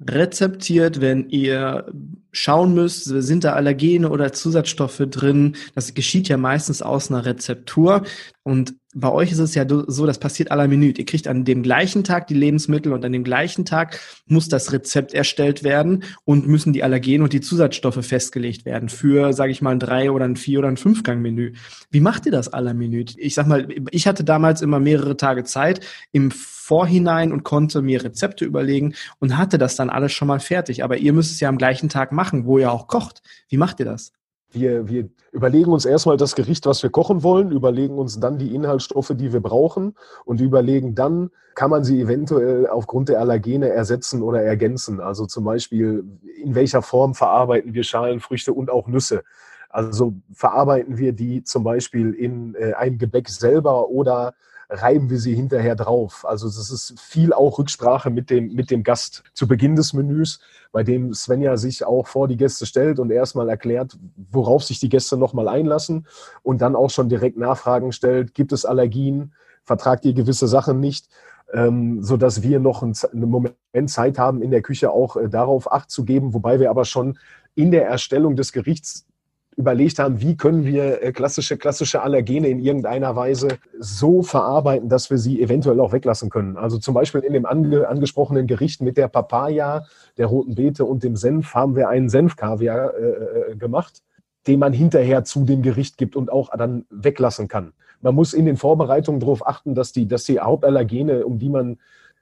rezeptiert, 0.00 1.00
wenn 1.00 1.28
ihr 1.28 1.92
schauen 2.32 2.74
müsst, 2.74 3.04
sind 3.04 3.44
da 3.44 3.52
Allergene 3.52 4.08
oder 4.08 4.32
Zusatzstoffe 4.32 5.02
drin. 5.10 5.56
Das 5.74 5.94
geschieht 5.94 6.28
ja 6.28 6.36
meistens 6.38 6.82
aus 6.82 7.10
einer 7.10 7.24
Rezeptur. 7.24 8.02
Und 8.42 8.74
bei 8.94 9.10
euch 9.10 9.32
ist 9.32 9.38
es 9.38 9.54
ja 9.54 9.64
so, 9.68 10.06
das 10.06 10.18
passiert 10.18 10.50
aller 10.50 10.68
Minute. 10.68 11.00
Ihr 11.00 11.06
kriegt 11.06 11.28
an 11.28 11.44
dem 11.44 11.62
gleichen 11.62 12.04
Tag 12.04 12.26
die 12.26 12.34
Lebensmittel 12.34 12.92
und 12.92 13.04
an 13.04 13.12
dem 13.12 13.24
gleichen 13.24 13.64
Tag 13.64 14.00
muss 14.26 14.48
das 14.48 14.72
Rezept 14.72 15.14
erstellt 15.14 15.62
werden 15.62 16.04
und 16.24 16.46
müssen 16.46 16.72
die 16.72 16.82
Allergene 16.82 17.22
und 17.24 17.32
die 17.32 17.40
Zusatzstoffe 17.40 18.04
festgelegt 18.04 18.64
werden 18.66 18.88
für, 18.88 19.32
sage 19.32 19.52
ich 19.52 19.62
mal, 19.62 19.70
ein 19.70 19.78
drei 19.78 20.10
oder 20.10 20.24
ein 20.24 20.36
vier 20.36 20.58
oder 20.58 20.68
ein 20.68 20.76
Fünfgang-Menü. 20.76 21.54
Wie 21.90 22.00
macht 22.00 22.26
ihr 22.26 22.32
das 22.32 22.52
aller 22.52 22.74
Minute? 22.74 23.18
Ich 23.18 23.34
sag 23.34 23.46
mal, 23.46 23.66
ich 23.90 24.06
hatte 24.06 24.24
damals 24.24 24.60
immer 24.60 24.80
mehrere 24.80 25.16
Tage 25.16 25.44
Zeit 25.44 25.80
im 26.10 26.30
Vorhinein 26.30 27.32
und 27.32 27.42
konnte 27.42 27.82
mir 27.82 28.04
Rezepte 28.04 28.44
überlegen 28.44 28.94
und 29.18 29.36
hatte 29.36 29.58
das 29.58 29.74
dann 29.76 29.90
alles 29.90 30.12
schon 30.12 30.28
mal 30.28 30.40
fertig. 30.40 30.84
Aber 30.84 30.96
ihr 30.96 31.12
müsst 31.12 31.32
es 31.32 31.40
ja 31.40 31.48
am 31.48 31.58
gleichen 31.58 31.88
Tag 31.88 32.12
machen, 32.12 32.21
wo 32.30 32.58
ihr 32.58 32.72
auch 32.72 32.86
kocht. 32.86 33.22
Wie 33.48 33.56
macht 33.56 33.80
ihr 33.80 33.86
das? 33.86 34.12
Wir, 34.50 34.88
wir 34.88 35.08
überlegen 35.32 35.72
uns 35.72 35.86
erstmal 35.86 36.18
das 36.18 36.34
Gericht, 36.34 36.66
was 36.66 36.82
wir 36.82 36.90
kochen 36.90 37.22
wollen, 37.22 37.52
überlegen 37.52 37.98
uns 37.98 38.20
dann 38.20 38.38
die 38.38 38.54
Inhaltsstoffe, 38.54 39.12
die 39.14 39.32
wir 39.32 39.40
brauchen 39.40 39.94
und 40.26 40.40
überlegen 40.40 40.94
dann, 40.94 41.30
kann 41.54 41.70
man 41.70 41.84
sie 41.84 42.00
eventuell 42.00 42.66
aufgrund 42.66 43.08
der 43.08 43.20
Allergene 43.20 43.70
ersetzen 43.70 44.22
oder 44.22 44.42
ergänzen. 44.42 45.00
Also 45.00 45.26
zum 45.26 45.44
Beispiel, 45.44 46.04
in 46.36 46.54
welcher 46.54 46.82
Form 46.82 47.14
verarbeiten 47.14 47.72
wir 47.72 47.82
Schalenfrüchte 47.82 48.52
und 48.52 48.70
auch 48.70 48.88
Nüsse. 48.88 49.22
Also 49.70 50.14
verarbeiten 50.34 50.98
wir 50.98 51.12
die 51.12 51.44
zum 51.44 51.64
Beispiel 51.64 52.12
in 52.12 52.54
äh, 52.54 52.74
einem 52.74 52.98
Gebäck 52.98 53.30
selber 53.30 53.88
oder 53.88 54.34
reiben 54.72 55.10
wir 55.10 55.18
sie 55.18 55.34
hinterher 55.34 55.76
drauf. 55.76 56.24
Also 56.26 56.46
das 56.46 56.70
ist 56.70 56.98
viel 56.98 57.32
auch 57.32 57.58
Rücksprache 57.58 58.10
mit 58.10 58.30
dem, 58.30 58.54
mit 58.54 58.70
dem 58.70 58.82
Gast 58.82 59.22
zu 59.34 59.46
Beginn 59.46 59.76
des 59.76 59.92
Menüs, 59.92 60.40
bei 60.72 60.82
dem 60.82 61.12
Svenja 61.12 61.56
sich 61.58 61.84
auch 61.84 62.06
vor 62.06 62.26
die 62.26 62.38
Gäste 62.38 62.64
stellt 62.64 62.98
und 62.98 63.10
erstmal 63.10 63.48
erklärt, 63.48 63.98
worauf 64.30 64.64
sich 64.64 64.80
die 64.80 64.88
Gäste 64.88 65.16
nochmal 65.18 65.48
einlassen 65.48 66.06
und 66.42 66.62
dann 66.62 66.74
auch 66.74 66.90
schon 66.90 67.10
direkt 67.10 67.36
Nachfragen 67.36 67.92
stellt, 67.92 68.34
gibt 68.34 68.52
es 68.52 68.64
Allergien, 68.64 69.34
vertragt 69.62 70.04
ihr 70.06 70.14
gewisse 70.14 70.48
Sachen 70.48 70.80
nicht, 70.80 71.08
ähm, 71.52 72.02
sodass 72.02 72.42
wir 72.42 72.58
noch 72.58 72.82
einen, 72.82 72.94
einen 73.12 73.28
Moment 73.28 73.56
Zeit 73.86 74.18
haben, 74.18 74.42
in 74.42 74.50
der 74.50 74.62
Küche 74.62 74.90
auch 74.90 75.16
äh, 75.16 75.28
darauf 75.28 75.70
Acht 75.70 75.90
zu 75.90 76.04
geben, 76.04 76.32
wobei 76.32 76.58
wir 76.60 76.70
aber 76.70 76.86
schon 76.86 77.18
in 77.54 77.70
der 77.70 77.86
Erstellung 77.86 78.36
des 78.36 78.52
Gerichts 78.52 79.06
überlegt 79.56 79.98
haben, 79.98 80.20
wie 80.20 80.36
können 80.36 80.64
wir 80.64 81.02
äh, 81.02 81.12
klassische, 81.12 81.56
klassische 81.56 82.02
Allergene 82.02 82.48
in 82.48 82.58
irgendeiner 82.58 83.14
Weise 83.16 83.58
so 83.78 84.22
verarbeiten, 84.22 84.88
dass 84.88 85.10
wir 85.10 85.18
sie 85.18 85.42
eventuell 85.42 85.80
auch 85.80 85.92
weglassen 85.92 86.30
können. 86.30 86.56
Also 86.56 86.78
zum 86.78 86.94
Beispiel 86.94 87.20
in 87.20 87.32
dem 87.32 87.46
ange, 87.46 87.86
angesprochenen 87.86 88.46
Gericht 88.46 88.80
mit 88.80 88.96
der 88.96 89.08
Papaya, 89.08 89.84
der 90.16 90.26
roten 90.26 90.54
Beete 90.54 90.84
und 90.84 91.02
dem 91.02 91.16
Senf 91.16 91.54
haben 91.54 91.76
wir 91.76 91.88
einen 91.88 92.08
Senfkaviar 92.08 92.94
äh, 92.94 93.52
äh, 93.52 93.56
gemacht, 93.56 94.02
den 94.46 94.58
man 94.58 94.72
hinterher 94.72 95.24
zu 95.24 95.44
dem 95.44 95.62
Gericht 95.62 95.98
gibt 95.98 96.16
und 96.16 96.32
auch 96.32 96.50
dann 96.56 96.86
weglassen 96.90 97.46
kann. 97.48 97.72
Man 98.00 98.14
muss 98.14 98.32
in 98.32 98.46
den 98.46 98.56
Vorbereitungen 98.56 99.20
darauf 99.20 99.46
achten, 99.46 99.74
dass 99.74 99.92
die, 99.92 100.08
dass 100.08 100.24
die 100.24 100.40
Hauptallergene, 100.40 101.24
um 101.24 101.38
die 101.38 101.50
man, 101.50 101.78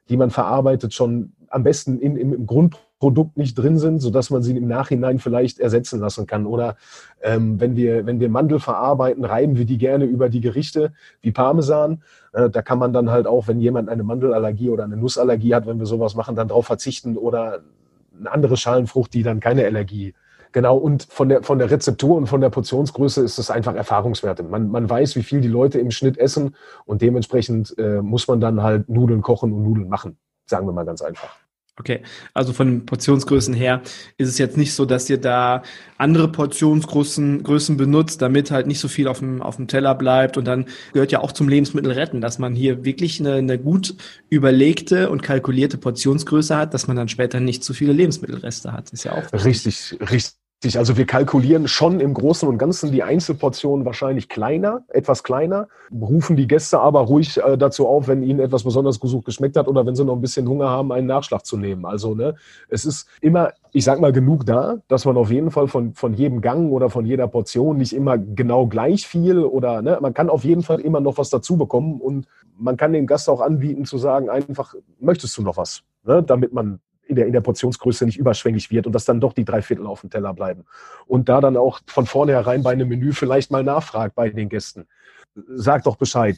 die 0.08 0.16
man 0.16 0.30
verarbeitet, 0.30 0.92
schon 0.92 1.32
am 1.48 1.62
besten 1.62 1.98
in, 1.98 2.16
im, 2.16 2.34
im 2.34 2.46
Grundprodukt 2.46 2.89
nicht 3.34 3.58
drin 3.58 3.78
sind, 3.78 4.00
sodass 4.00 4.30
man 4.30 4.42
sie 4.42 4.56
im 4.56 4.68
Nachhinein 4.68 5.18
vielleicht 5.18 5.58
ersetzen 5.58 6.00
lassen 6.00 6.26
kann. 6.26 6.46
Oder 6.46 6.76
ähm, 7.22 7.60
wenn, 7.60 7.76
wir, 7.76 8.06
wenn 8.06 8.20
wir 8.20 8.28
Mandel 8.28 8.60
verarbeiten, 8.60 9.24
reiben 9.24 9.56
wir 9.56 9.64
die 9.64 9.78
gerne 9.78 10.04
über 10.04 10.28
die 10.28 10.40
Gerichte 10.40 10.92
wie 11.20 11.32
Parmesan. 11.32 12.02
Äh, 12.32 12.50
da 12.50 12.62
kann 12.62 12.78
man 12.78 12.92
dann 12.92 13.10
halt 13.10 13.26
auch, 13.26 13.48
wenn 13.48 13.60
jemand 13.60 13.88
eine 13.88 14.02
Mandelallergie 14.02 14.70
oder 14.70 14.84
eine 14.84 14.96
Nussallergie 14.96 15.54
hat, 15.54 15.66
wenn 15.66 15.78
wir 15.78 15.86
sowas 15.86 16.14
machen, 16.14 16.36
dann 16.36 16.48
darauf 16.48 16.66
verzichten 16.66 17.16
oder 17.16 17.60
eine 18.18 18.30
andere 18.30 18.56
Schalenfrucht, 18.56 19.14
die 19.14 19.22
dann 19.22 19.40
keine 19.40 19.64
Allergie 19.64 20.14
Genau, 20.52 20.76
und 20.76 21.04
von 21.04 21.28
der, 21.28 21.42
von 21.44 21.58
der 21.58 21.70
Rezeptur 21.70 22.16
und 22.16 22.26
von 22.26 22.40
der 22.40 22.50
Portionsgröße 22.50 23.22
ist 23.22 23.38
es 23.38 23.50
einfach 23.50 23.74
Erfahrungswerte. 23.74 24.42
Man, 24.42 24.68
man 24.70 24.90
weiß, 24.90 25.14
wie 25.14 25.22
viel 25.22 25.40
die 25.40 25.48
Leute 25.48 25.78
im 25.78 25.92
Schnitt 25.92 26.18
essen 26.18 26.56
und 26.86 27.02
dementsprechend 27.02 27.76
äh, 27.78 28.02
muss 28.02 28.26
man 28.26 28.40
dann 28.40 28.62
halt 28.62 28.88
Nudeln 28.88 29.22
kochen 29.22 29.52
und 29.52 29.62
Nudeln 29.62 29.88
machen. 29.88 30.18
Sagen 30.46 30.66
wir 30.66 30.72
mal 30.72 30.84
ganz 30.84 31.02
einfach. 31.02 31.36
Okay, 31.80 32.02
also 32.34 32.52
von 32.52 32.68
den 32.68 32.86
Portionsgrößen 32.86 33.54
her 33.54 33.80
ist 34.18 34.28
es 34.28 34.36
jetzt 34.36 34.58
nicht 34.58 34.74
so, 34.74 34.84
dass 34.84 35.08
ihr 35.08 35.16
da 35.16 35.62
andere 35.96 36.30
Portionsgrößen 36.30 37.42
Größen 37.42 37.78
benutzt, 37.78 38.20
damit 38.20 38.50
halt 38.50 38.66
nicht 38.66 38.80
so 38.80 38.86
viel 38.86 39.08
auf 39.08 39.20
dem, 39.20 39.40
auf 39.40 39.56
dem 39.56 39.66
Teller 39.66 39.94
bleibt. 39.94 40.36
Und 40.36 40.44
dann 40.44 40.66
gehört 40.92 41.10
ja 41.10 41.20
auch 41.20 41.32
zum 41.32 41.48
Lebensmittel 41.48 41.92
retten, 41.92 42.20
dass 42.20 42.38
man 42.38 42.54
hier 42.54 42.84
wirklich 42.84 43.18
eine, 43.18 43.36
eine 43.36 43.58
gut 43.58 43.94
überlegte 44.28 45.08
und 45.08 45.22
kalkulierte 45.22 45.78
Portionsgröße 45.78 46.54
hat, 46.54 46.74
dass 46.74 46.86
man 46.86 46.98
dann 46.98 47.08
später 47.08 47.40
nicht 47.40 47.64
zu 47.64 47.72
viele 47.72 47.94
Lebensmittelreste 47.94 48.72
hat. 48.74 48.90
Ist 48.90 49.04
ja 49.04 49.12
auch 49.12 49.32
richtig, 49.32 49.96
richtig 50.10 50.39
also 50.74 50.98
wir 50.98 51.06
kalkulieren 51.06 51.68
schon 51.68 52.00
im 52.00 52.12
Großen 52.12 52.46
und 52.46 52.58
Ganzen 52.58 52.92
die 52.92 53.02
Einzelportionen 53.02 53.86
wahrscheinlich 53.86 54.28
kleiner, 54.28 54.84
etwas 54.88 55.22
kleiner, 55.22 55.68
rufen 55.90 56.36
die 56.36 56.46
Gäste 56.46 56.80
aber 56.80 57.00
ruhig 57.00 57.38
äh, 57.38 57.56
dazu 57.56 57.86
auf, 57.86 58.08
wenn 58.08 58.22
ihnen 58.22 58.40
etwas 58.40 58.64
besonders 58.64 59.00
gut 59.00 59.24
geschmeckt 59.24 59.56
hat 59.56 59.68
oder 59.68 59.86
wenn 59.86 59.96
sie 59.96 60.04
noch 60.04 60.14
ein 60.14 60.20
bisschen 60.20 60.46
Hunger 60.46 60.68
haben, 60.68 60.92
einen 60.92 61.06
Nachschlag 61.06 61.46
zu 61.46 61.56
nehmen. 61.56 61.86
Also 61.86 62.14
ne, 62.14 62.34
es 62.68 62.84
ist 62.84 63.08
immer, 63.22 63.52
ich 63.72 63.84
sag 63.84 64.00
mal, 64.00 64.12
genug 64.12 64.44
da, 64.44 64.76
dass 64.88 65.06
man 65.06 65.16
auf 65.16 65.30
jeden 65.30 65.50
Fall 65.50 65.66
von, 65.66 65.94
von 65.94 66.12
jedem 66.12 66.42
Gang 66.42 66.70
oder 66.70 66.90
von 66.90 67.06
jeder 67.06 67.26
Portion 67.26 67.78
nicht 67.78 67.94
immer 67.94 68.18
genau 68.18 68.66
gleich 68.66 69.06
viel 69.06 69.38
oder 69.38 69.80
ne, 69.80 69.98
man 70.02 70.12
kann 70.12 70.28
auf 70.28 70.44
jeden 70.44 70.62
Fall 70.62 70.80
immer 70.80 71.00
noch 71.00 71.16
was 71.16 71.30
dazu 71.30 71.56
bekommen 71.56 72.02
und 72.02 72.26
man 72.58 72.76
kann 72.76 72.92
dem 72.92 73.06
Gast 73.06 73.30
auch 73.30 73.40
anbieten 73.40 73.86
zu 73.86 73.96
sagen, 73.96 74.28
einfach, 74.28 74.74
möchtest 74.98 75.38
du 75.38 75.42
noch 75.42 75.56
was? 75.56 75.82
Ne, 76.04 76.22
damit 76.22 76.52
man 76.52 76.80
in 77.10 77.16
der, 77.16 77.26
in 77.26 77.32
der 77.32 77.40
Portionsgröße 77.40 78.06
nicht 78.06 78.18
überschwänglich 78.18 78.70
wird 78.70 78.86
und 78.86 78.92
dass 78.92 79.04
dann 79.04 79.20
doch 79.20 79.32
die 79.32 79.44
drei 79.44 79.62
Viertel 79.62 79.86
auf 79.86 80.00
dem 80.00 80.10
Teller 80.10 80.32
bleiben. 80.32 80.64
Und 81.06 81.28
da 81.28 81.40
dann 81.40 81.56
auch 81.56 81.80
von 81.86 82.06
vornherein 82.06 82.62
bei 82.62 82.70
einem 82.72 82.88
Menü 82.88 83.12
vielleicht 83.12 83.50
mal 83.50 83.64
nachfragt 83.64 84.14
bei 84.14 84.30
den 84.30 84.48
Gästen. 84.48 84.86
Sagt 85.34 85.86
doch 85.86 85.96
Bescheid. 85.96 86.36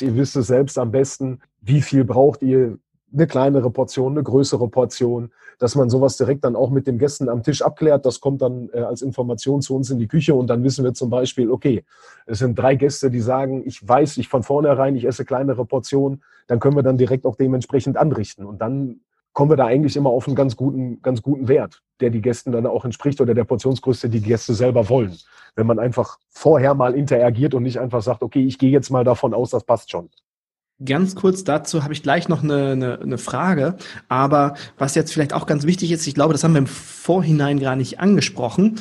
Ihr 0.00 0.16
wisst 0.16 0.36
es 0.36 0.46
selbst 0.46 0.78
am 0.78 0.90
besten, 0.90 1.40
wie 1.60 1.82
viel 1.82 2.04
braucht 2.04 2.42
ihr, 2.42 2.78
eine 3.12 3.26
kleinere 3.26 3.70
Portion, 3.70 4.12
eine 4.12 4.22
größere 4.22 4.68
Portion, 4.68 5.30
dass 5.58 5.76
man 5.76 5.88
sowas 5.88 6.16
direkt 6.16 6.44
dann 6.44 6.56
auch 6.56 6.70
mit 6.70 6.86
den 6.86 6.98
Gästen 6.98 7.28
am 7.28 7.42
Tisch 7.42 7.62
abklärt. 7.62 8.04
Das 8.04 8.20
kommt 8.20 8.42
dann 8.42 8.70
äh, 8.72 8.80
als 8.80 9.02
Information 9.02 9.62
zu 9.62 9.76
uns 9.76 9.90
in 9.90 9.98
die 9.98 10.08
Küche 10.08 10.34
und 10.34 10.48
dann 10.48 10.64
wissen 10.64 10.84
wir 10.84 10.94
zum 10.94 11.10
Beispiel, 11.10 11.50
okay, 11.50 11.84
es 12.26 12.40
sind 12.40 12.58
drei 12.58 12.74
Gäste, 12.74 13.10
die 13.10 13.20
sagen, 13.20 13.62
ich 13.66 13.86
weiß, 13.86 14.16
ich 14.18 14.28
von 14.28 14.42
vornherein, 14.42 14.96
ich 14.96 15.04
esse 15.04 15.24
kleinere 15.24 15.64
Portionen, 15.64 16.22
dann 16.48 16.58
können 16.58 16.76
wir 16.76 16.82
dann 16.82 16.98
direkt 16.98 17.24
auch 17.24 17.36
dementsprechend 17.36 17.96
anrichten. 17.96 18.44
Und 18.44 18.60
dann 18.60 19.00
kommen 19.34 19.50
wir 19.50 19.56
da 19.56 19.66
eigentlich 19.66 19.96
immer 19.96 20.10
auf 20.10 20.26
einen 20.26 20.36
ganz 20.36 20.56
guten, 20.56 21.02
ganz 21.02 21.20
guten 21.20 21.48
Wert, 21.48 21.82
der 22.00 22.10
die 22.10 22.22
Gästen 22.22 22.52
dann 22.52 22.66
auch 22.66 22.84
entspricht 22.84 23.20
oder 23.20 23.34
der 23.34 23.44
Portionsgröße, 23.44 24.08
die 24.08 24.20
die 24.20 24.28
Gäste 24.28 24.54
selber 24.54 24.88
wollen. 24.88 25.18
Wenn 25.56 25.66
man 25.66 25.78
einfach 25.78 26.18
vorher 26.30 26.74
mal 26.74 26.94
interagiert 26.94 27.54
und 27.54 27.64
nicht 27.64 27.78
einfach 27.78 28.00
sagt, 28.00 28.22
okay, 28.22 28.44
ich 28.44 28.58
gehe 28.58 28.70
jetzt 28.70 28.90
mal 28.90 29.04
davon 29.04 29.34
aus, 29.34 29.50
das 29.50 29.64
passt 29.64 29.90
schon. 29.90 30.08
Ganz 30.84 31.14
kurz 31.14 31.44
dazu 31.44 31.84
habe 31.84 31.92
ich 31.92 32.02
gleich 32.02 32.28
noch 32.28 32.42
eine, 32.42 32.72
eine, 32.72 33.00
eine 33.00 33.18
Frage. 33.18 33.76
Aber 34.08 34.54
was 34.76 34.94
jetzt 34.94 35.12
vielleicht 35.12 35.32
auch 35.32 35.46
ganz 35.46 35.64
wichtig 35.66 35.92
ist, 35.92 36.06
ich 36.06 36.14
glaube, 36.14 36.32
das 36.32 36.42
haben 36.42 36.54
wir 36.54 36.58
im 36.58 36.66
Vorhinein 36.66 37.60
gar 37.60 37.76
nicht 37.76 38.00
angesprochen 38.00 38.80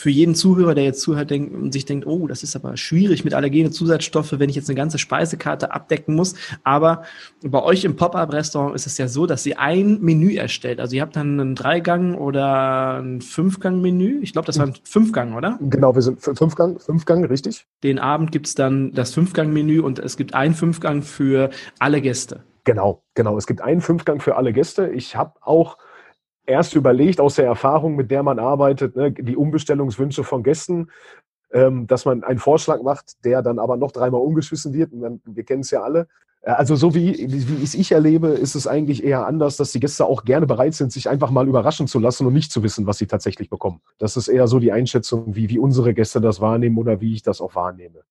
für 0.00 0.10
jeden 0.10 0.34
Zuhörer, 0.34 0.74
der 0.74 0.84
jetzt 0.84 1.02
zuhört 1.02 1.30
denk, 1.30 1.52
und 1.52 1.72
sich 1.72 1.84
denkt, 1.84 2.06
oh, 2.06 2.26
das 2.26 2.42
ist 2.42 2.56
aber 2.56 2.76
schwierig 2.78 3.22
mit 3.22 3.34
allergene 3.34 3.70
Zusatzstoffe, 3.70 4.38
wenn 4.38 4.48
ich 4.48 4.56
jetzt 4.56 4.70
eine 4.70 4.76
ganze 4.76 4.98
Speisekarte 4.98 5.72
abdecken 5.72 6.14
muss. 6.14 6.34
Aber 6.64 7.02
bei 7.42 7.62
euch 7.62 7.84
im 7.84 7.96
Pop-Up-Restaurant 7.96 8.74
ist 8.74 8.86
es 8.86 8.96
ja 8.96 9.08
so, 9.08 9.26
dass 9.26 9.44
ihr 9.44 9.60
ein 9.60 10.00
Menü 10.00 10.36
erstellt. 10.36 10.80
Also 10.80 10.96
ihr 10.96 11.02
habt 11.02 11.16
dann 11.16 11.38
einen 11.38 11.54
Dreigang 11.54 12.14
oder 12.14 13.00
ein 13.02 13.20
Fünfgang-Menü. 13.20 14.20
Ich 14.22 14.32
glaube, 14.32 14.46
das 14.46 14.58
war 14.58 14.68
ein 14.68 14.74
Fünfgang, 14.84 15.34
oder? 15.34 15.58
Genau, 15.60 15.94
wir 15.94 16.02
sind 16.02 16.20
Fünfgang, 16.20 16.78
Fünfgang, 16.78 17.24
richtig. 17.26 17.66
Den 17.82 17.98
Abend 17.98 18.32
gibt 18.32 18.46
es 18.46 18.54
dann 18.54 18.92
das 18.92 19.12
Fünfgang-Menü 19.12 19.80
und 19.80 19.98
es 19.98 20.16
gibt 20.16 20.32
einen 20.32 20.54
Fünfgang 20.54 21.02
für 21.02 21.50
alle 21.78 22.00
Gäste. 22.00 22.44
Genau, 22.64 23.02
genau. 23.14 23.36
Es 23.36 23.46
gibt 23.46 23.60
einen 23.60 23.82
Fünfgang 23.82 24.20
für 24.20 24.36
alle 24.36 24.54
Gäste. 24.54 24.88
Ich 24.88 25.14
habe 25.14 25.34
auch 25.42 25.76
erst 26.50 26.74
überlegt, 26.74 27.20
aus 27.20 27.36
der 27.36 27.46
Erfahrung, 27.46 27.96
mit 27.96 28.10
der 28.10 28.22
man 28.22 28.38
arbeitet, 28.38 28.96
ne, 28.96 29.12
die 29.12 29.36
Umbestellungswünsche 29.36 30.24
von 30.24 30.42
Gästen, 30.42 30.90
ähm, 31.52 31.86
dass 31.86 32.04
man 32.04 32.22
einen 32.24 32.38
Vorschlag 32.38 32.82
macht, 32.82 33.24
der 33.24 33.42
dann 33.42 33.58
aber 33.58 33.76
noch 33.76 33.92
dreimal 33.92 34.20
umgeschissen 34.20 34.72
wird. 34.72 34.90
Dann, 34.92 35.20
wir 35.24 35.44
kennen 35.44 35.62
es 35.62 35.70
ja 35.70 35.82
alle. 35.82 36.08
Äh, 36.42 36.50
also 36.50 36.76
so 36.76 36.94
wie, 36.94 37.16
wie 37.18 37.62
es 37.62 37.74
ich 37.74 37.92
erlebe, 37.92 38.28
ist 38.28 38.54
es 38.54 38.66
eigentlich 38.66 39.04
eher 39.04 39.26
anders, 39.26 39.56
dass 39.56 39.72
die 39.72 39.80
Gäste 39.80 40.04
auch 40.04 40.24
gerne 40.24 40.46
bereit 40.46 40.74
sind, 40.74 40.92
sich 40.92 41.08
einfach 41.08 41.30
mal 41.30 41.48
überraschen 41.48 41.86
zu 41.86 41.98
lassen 41.98 42.26
und 42.26 42.34
nicht 42.34 42.52
zu 42.52 42.62
wissen, 42.62 42.86
was 42.86 42.98
sie 42.98 43.06
tatsächlich 43.06 43.48
bekommen. 43.48 43.80
Das 43.98 44.16
ist 44.16 44.28
eher 44.28 44.46
so 44.46 44.58
die 44.58 44.72
Einschätzung, 44.72 45.34
wie, 45.34 45.48
wie 45.48 45.58
unsere 45.58 45.94
Gäste 45.94 46.20
das 46.20 46.40
wahrnehmen 46.40 46.78
oder 46.78 47.00
wie 47.00 47.14
ich 47.14 47.22
das 47.22 47.40
auch 47.40 47.54
wahrnehme 47.54 48.02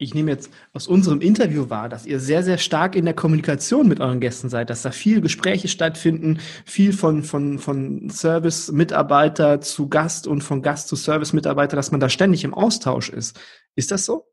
ich 0.00 0.14
nehme 0.14 0.30
jetzt 0.30 0.50
aus 0.72 0.88
unserem 0.88 1.20
Interview 1.20 1.68
wahr, 1.68 1.90
dass 1.90 2.06
ihr 2.06 2.20
sehr, 2.20 2.42
sehr 2.42 2.56
stark 2.56 2.96
in 2.96 3.04
der 3.04 3.14
Kommunikation 3.14 3.86
mit 3.86 4.00
euren 4.00 4.18
Gästen 4.18 4.48
seid, 4.48 4.70
dass 4.70 4.80
da 4.82 4.90
viel 4.90 5.20
Gespräche 5.20 5.68
stattfinden, 5.68 6.38
viel 6.64 6.94
von, 6.94 7.22
von, 7.22 7.58
von 7.58 8.08
Service-Mitarbeiter 8.08 9.60
zu 9.60 9.88
Gast 9.88 10.26
und 10.26 10.42
von 10.42 10.62
Gast 10.62 10.88
zu 10.88 10.96
Service-Mitarbeiter, 10.96 11.76
dass 11.76 11.90
man 11.90 12.00
da 12.00 12.08
ständig 12.08 12.44
im 12.44 12.54
Austausch 12.54 13.10
ist. 13.10 13.38
Ist 13.76 13.90
das 13.90 14.06
so? 14.06 14.24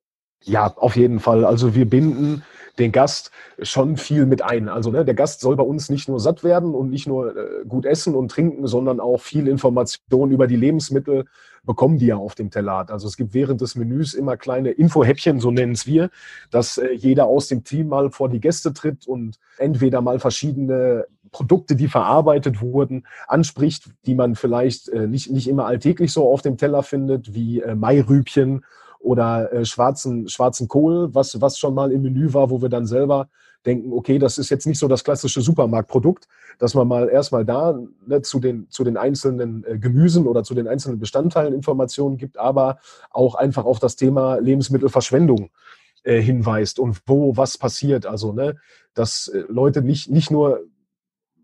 Ja, 0.41 0.74
auf 0.77 0.95
jeden 0.95 1.19
Fall. 1.19 1.43
Also 1.43 1.75
wir 1.75 1.89
binden 1.89 2.43
den 2.79 2.93
Gast 2.93 3.31
schon 3.62 3.97
viel 3.97 4.25
mit 4.25 4.41
ein. 4.41 4.69
Also 4.69 4.91
ne, 4.91 5.03
der 5.03 5.15
Gast 5.15 5.41
soll 5.41 5.57
bei 5.57 5.63
uns 5.63 5.89
nicht 5.89 6.07
nur 6.07 6.21
satt 6.21 6.45
werden 6.45 6.74
und 6.75 6.89
nicht 6.89 7.07
nur 7.07 7.36
äh, 7.36 7.65
gut 7.67 7.86
essen 7.86 8.15
und 8.15 8.31
trinken, 8.31 8.67
sondern 8.67 9.01
auch 9.01 9.19
viel 9.19 9.47
Information 9.47 10.31
über 10.31 10.47
die 10.47 10.55
Lebensmittel 10.55 11.25
bekommen, 11.67 12.00
die 12.00 12.09
er 12.09 12.17
auf 12.17 12.33
dem 12.33 12.50
Teller 12.50 12.77
hat. 12.77 12.89
Also 12.89 13.07
es 13.07 13.15
gibt 13.15 13.36
während 13.36 13.62
des 13.62 13.75
Menüs 13.75 14.15
immer 14.15 14.38
kleine 14.38 14.71
Infohäppchen, 14.71 15.39
so 15.39 15.51
nennen 15.51 15.74
es 15.74 15.86
wir, 15.86 16.09
dass 16.50 16.79
äh, 16.79 16.93
jeder 16.93 17.25
aus 17.25 17.47
dem 17.47 17.63
Team 17.63 17.89
mal 17.89 18.09
vor 18.09 18.29
die 18.29 18.39
Gäste 18.39 18.74
tritt 18.74 19.07
und 19.07 19.38
entweder 19.59 20.01
mal 20.01 20.17
verschiedene 20.19 21.05
Produkte, 21.31 21.75
die 21.75 21.88
verarbeitet 21.88 22.62
wurden, 22.62 23.05
anspricht, 23.27 23.91
die 24.07 24.15
man 24.15 24.33
vielleicht 24.36 24.89
äh, 24.89 25.05
nicht, 25.05 25.29
nicht 25.29 25.47
immer 25.47 25.65
alltäglich 25.65 26.12
so 26.12 26.27
auf 26.27 26.41
dem 26.41 26.57
Teller 26.57 26.81
findet, 26.81 27.36
wie 27.36 27.62
äh, 27.62 27.75
Mairübchen 27.75 28.65
oder 29.00 29.53
äh, 29.53 29.65
schwarzen, 29.65 30.27
schwarzen 30.27 30.67
Kohl, 30.67 31.13
was, 31.13 31.39
was 31.41 31.59
schon 31.59 31.75
mal 31.75 31.91
im 31.91 32.01
Menü 32.01 32.33
war, 32.33 32.50
wo 32.50 32.62
wir 32.62 32.69
dann 32.69 32.88
selber 32.88 33.29
denken, 33.67 33.93
okay, 33.93 34.17
das 34.17 34.38
ist 34.38 34.50
jetzt 34.50 34.65
nicht 34.65 34.79
so 34.79 34.88
das 34.88 35.03
klassische 35.03 35.41
Supermarktprodukt, 35.41 36.27
dass 36.57 36.74
man 36.74 36.88
mal 36.88 37.09
erstmal 37.09 37.45
da 37.45 37.77
ne, 38.07 38.21
zu, 38.21 38.39
den, 38.39 38.67
zu 38.69 38.83
den 38.83 38.97
einzelnen 38.97 39.63
äh, 39.65 39.77
Gemüsen 39.77 40.25
oder 40.25 40.43
zu 40.43 40.55
den 40.55 40.67
einzelnen 40.67 41.00
Bestandteilen 41.00 41.53
Informationen 41.53 42.17
gibt, 42.17 42.38
aber 42.38 42.79
auch 43.12 43.36
einfach 43.36 43.65
auf 43.65 43.79
das 43.79 43.95
Thema 43.95 44.38
Lebensmittelverschwendung 44.38 45.50
äh, 46.03 46.21
hinweist 46.21 46.79
und 46.79 47.01
wo 47.05 47.38
was 47.38 47.57
passiert. 47.57 48.05
Also, 48.05 48.31
ne, 48.31 48.55
dass 48.93 49.27
äh, 49.27 49.43
Leute 49.50 49.81
nicht, 49.81 50.09
nicht 50.09 50.31
nur 50.31 50.62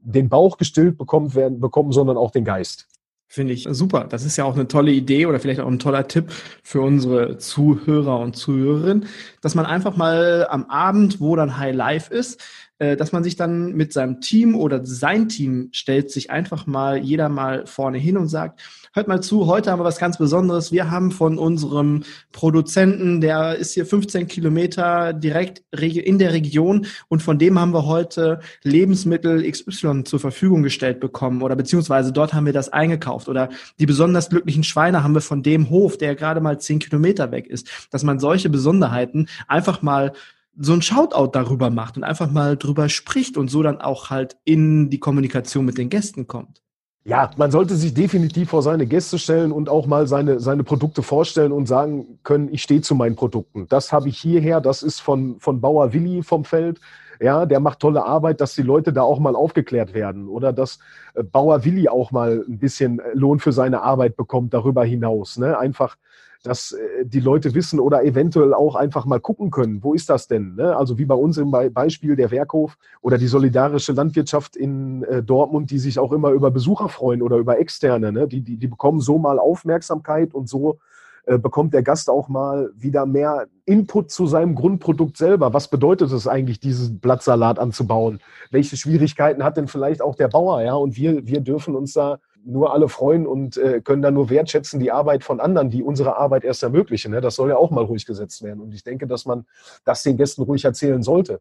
den 0.01 0.30
Bauch 0.30 0.58
gestillt 0.58 0.98
bekommen, 0.98 1.36
werden, 1.36 1.60
bekommen, 1.60 1.92
sondern 1.92 2.18
auch 2.18 2.32
den 2.32 2.46
Geist. 2.46 2.88
Finde 3.34 3.54
ich 3.54 3.68
super. 3.72 4.06
Das 4.08 4.25
ist 4.25 4.38
ja 4.38 4.44
auch 4.44 4.54
eine 4.54 4.68
tolle 4.68 4.92
Idee 4.92 5.25
oder 5.25 5.40
vielleicht 5.40 5.60
auch 5.60 5.68
ein 5.68 5.80
toller 5.80 6.08
Tipp 6.08 6.32
für 6.62 6.82
unsere 6.82 7.40
Zuhörer 7.40 8.20
und 8.20 8.36
Zuhörerinnen, 8.36 9.08
dass 9.42 9.56
man 9.56 9.66
einfach 9.66 9.98
mal 9.98 10.46
am 10.52 10.66
Abend, 10.66 11.20
wo 11.20 11.36
dann 11.36 11.58
High 11.58 11.74
Life 11.74 12.13
ist, 12.13 12.40
äh, 12.78 12.96
dass 12.96 13.12
man 13.12 13.24
sich 13.24 13.36
dann 13.36 13.74
mit 13.74 13.91
seinem 13.91 14.22
Team 14.22 14.54
oder 14.56 14.86
sein 14.86 15.30
Team 15.30 15.69
stellt 15.72 16.12
sich 16.12 16.30
einfach 16.30 16.67
mal 16.67 17.00
jeder 17.00 17.28
mal 17.28 17.65
vorne 17.65 17.98
hin 17.98 18.17
und 18.17 18.28
sagt, 18.28 18.62
hört 18.93 19.08
mal 19.08 19.21
zu, 19.21 19.47
heute 19.47 19.71
haben 19.71 19.79
wir 19.79 19.86
was 19.86 19.97
ganz 19.97 20.19
Besonderes. 20.19 20.71
Wir 20.71 20.91
haben 20.91 21.12
von 21.12 21.39
unserem 21.39 22.03
Produzenten, 22.32 23.21
der 23.21 23.56
ist 23.56 23.73
hier 23.73 23.88
15 23.88 24.27
Kilometer 24.27 25.13
direkt 25.13 25.63
in 25.71 26.19
der 26.19 26.32
Region 26.32 26.86
und 27.08 27.23
von 27.23 27.39
dem 27.39 27.60
haben 27.60 27.73
wir 27.73 27.88
heute 27.88 28.39
Lebensmittel 28.62 29.49
XY 29.49 30.03
zur 30.03 30.19
Verfügung 30.19 30.62
gestellt 30.62 30.99
bekommen 30.99 31.41
oder 31.41 31.56
beziehungsweise 31.56 32.13
dort 32.13 32.34
haben 32.36 32.45
wir 32.45 32.53
das 32.53 32.69
eingekauft 32.69 33.29
oder 33.29 33.49
die 33.79 33.88
besonders 33.88 34.29
glücklichen 34.29 34.63
Schweine 34.63 35.03
haben 35.03 35.15
wir 35.15 35.21
von 35.21 35.41
dem 35.41 35.71
Hof, 35.71 35.97
der 35.97 36.15
gerade 36.15 36.39
mal 36.39 36.60
10 36.60 36.77
Kilometer 36.77 37.32
weg 37.32 37.47
ist. 37.47 37.67
Dass 37.89 38.03
man 38.03 38.19
solche 38.19 38.49
Besonderheiten 38.49 39.27
einfach 39.47 39.82
mal 39.82 40.13
so 40.56 40.73
ein 40.73 40.84
Shoutout 40.84 41.32
darüber 41.32 41.71
macht 41.71 41.97
und 41.97 42.03
einfach 42.03 42.29
mal 42.29 42.58
drüber 42.58 42.88
spricht 42.89 43.38
und 43.38 43.49
so 43.49 43.63
dann 43.63 43.82
auch 43.82 44.12
halt 44.12 44.38
in 44.43 44.91
die 44.91 44.99
Kommunikation 44.99 45.65
mit 45.65 45.79
den 45.79 45.89
Gästen 45.89 46.27
kommt. 46.27 46.62
Ja, 47.06 47.32
man 47.36 47.52
sollte 47.52 47.76
sich 47.76 47.94
definitiv 47.94 48.50
vor 48.50 48.62
seine 48.62 48.86
Gäste 48.86 49.20
stellen 49.20 49.52
und 49.52 49.68
auch 49.68 49.88
mal 49.88 50.08
seine, 50.08 50.39
seine 50.39 50.63
Produkte 50.63 51.04
vorstellen 51.04 51.52
und 51.52 51.68
sagen 51.68 52.20
können, 52.24 52.48
ich 52.50 52.63
stehe 52.63 52.80
zu 52.80 52.96
meinen 52.96 53.18
Produkten. 53.18 53.68
Das 53.68 53.92
habe 53.92 54.08
ich 54.08 54.18
hierher, 54.18 54.62
das 54.62 54.84
ist 54.84 55.02
von, 55.02 55.38
von 55.39 55.60
Bauer 55.60 55.92
Willi 55.92 56.24
vom 56.24 56.46
Feld. 56.46 56.80
Ja, 57.20 57.46
der 57.46 57.60
macht 57.60 57.80
tolle 57.80 58.06
Arbeit, 58.06 58.39
dass 58.39 58.56
die 58.56 58.62
Leute 58.62 58.94
da 58.94 59.02
auch 59.02 59.20
mal 59.20 59.36
aufgeklärt 59.36 59.94
werden 59.94 60.30
oder 60.30 60.54
dass 60.54 60.80
äh, 61.13 61.24
Bauer 61.24 61.66
Willi 61.66 61.89
auch 61.89 62.12
mal 62.12 62.44
ein 62.48 62.58
bisschen 62.58 63.02
Lohn 63.13 63.39
für 63.39 63.52
seine 63.52 63.82
Arbeit 63.82 64.16
bekommt 64.16 64.54
darüber 64.54 64.86
hinaus. 64.86 65.38
Ne? 65.38 65.58
Einfach 65.58 65.98
dass 66.43 66.73
äh, 66.73 67.06
die 67.06 67.21
Leute 67.21 67.56
wissen 67.56 67.79
oder 67.79 68.03
eventuell 68.03 68.53
auch 68.53 68.75
einfach 68.75 69.06
mal 69.06 69.19
gucken 69.19 69.49
können, 69.49 69.84
wo 69.84 69.93
ist 69.93 70.10
das 70.10 70.27
denn? 70.27 70.56
Ne? 70.56 70.75
Also 70.75 70.97
wie 70.97 71.06
bei 71.06 71.15
uns 71.15 71.38
im 71.38 71.51
Beispiel 71.51 72.15
der 72.15 72.32
Werkhof 72.32 72.77
oder 73.01 73.17
die 73.17 73.27
solidarische 73.27 73.93
Landwirtschaft 73.93 74.56
in 74.56 75.03
äh, 75.03 75.23
Dortmund, 75.23 75.71
die 75.71 75.79
sich 75.79 75.97
auch 75.97 76.12
immer 76.12 76.32
über 76.32 76.51
Besucher 76.51 76.89
freuen 76.89 77.21
oder 77.21 77.38
über 77.38 77.60
Externe. 77.60 78.12
Ne? 78.12 78.27
Die, 78.27 78.41
die, 78.41 78.58
die 78.58 78.67
bekommen 78.67 78.99
so 78.99 79.17
mal 79.17 79.39
Aufmerksamkeit 79.39 80.34
und 80.34 80.49
so 80.49 80.79
äh, 81.25 81.38
bekommt 81.38 81.73
der 81.73 81.84
Gast 81.84 82.10
auch 82.10 82.27
mal 82.27 82.71
wieder 82.75 83.06
mehr 83.06 83.47
Input 83.65 84.12
zu 84.12 84.27
seinem 84.27 84.56
Grundprodukt 84.56 85.15
selber. 85.15 85.53
Was 85.53 85.69
bedeutet 85.69 86.12
es 86.12 86.27
eigentlich, 86.27 86.60
diesen 86.60 86.99
Blattsalat 86.99 87.60
anzubauen? 87.60 88.19
Welche 88.51 88.75
Schwierigkeiten 88.75 89.41
hat 89.45 89.56
denn 89.56 89.69
vielleicht 89.69 90.01
auch 90.01 90.15
der 90.15 90.27
Bauer? 90.27 90.62
Ja, 90.62 90.73
und 90.73 90.97
wir, 90.97 91.25
wir 91.25 91.39
dürfen 91.39 91.75
uns 91.75 91.93
da 91.93 92.19
nur 92.45 92.73
alle 92.73 92.89
freuen 92.89 93.25
und 93.25 93.58
äh, 93.58 93.82
können 93.82 94.01
dann 94.01 94.13
nur 94.13 94.29
wertschätzen 94.29 94.79
die 94.79 94.91
Arbeit 94.91 95.23
von 95.23 95.39
anderen, 95.39 95.69
die 95.69 95.84
unsere 95.84 96.17
Arbeit 96.17 96.43
erst 96.43 96.63
ermöglichen. 96.63 97.12
Ne? 97.12 97.21
Das 97.21 97.36
soll 97.36 97.49
ja 97.49 97.58
auch 97.58 97.71
mal 97.71 97.84
ruhig 97.84 98.06
gesetzt 98.06 98.43
werden. 98.43 98.60
Und 98.62 98.73
ich 98.73 98.84
denke, 98.84 99.08
dass 99.08 99.25
man 99.25 99.45
das 99.86 100.03
den 100.03 100.17
Gästen 100.17 100.43
ruhig 100.43 100.65
erzählen 100.65 101.03
sollte. 101.03 101.39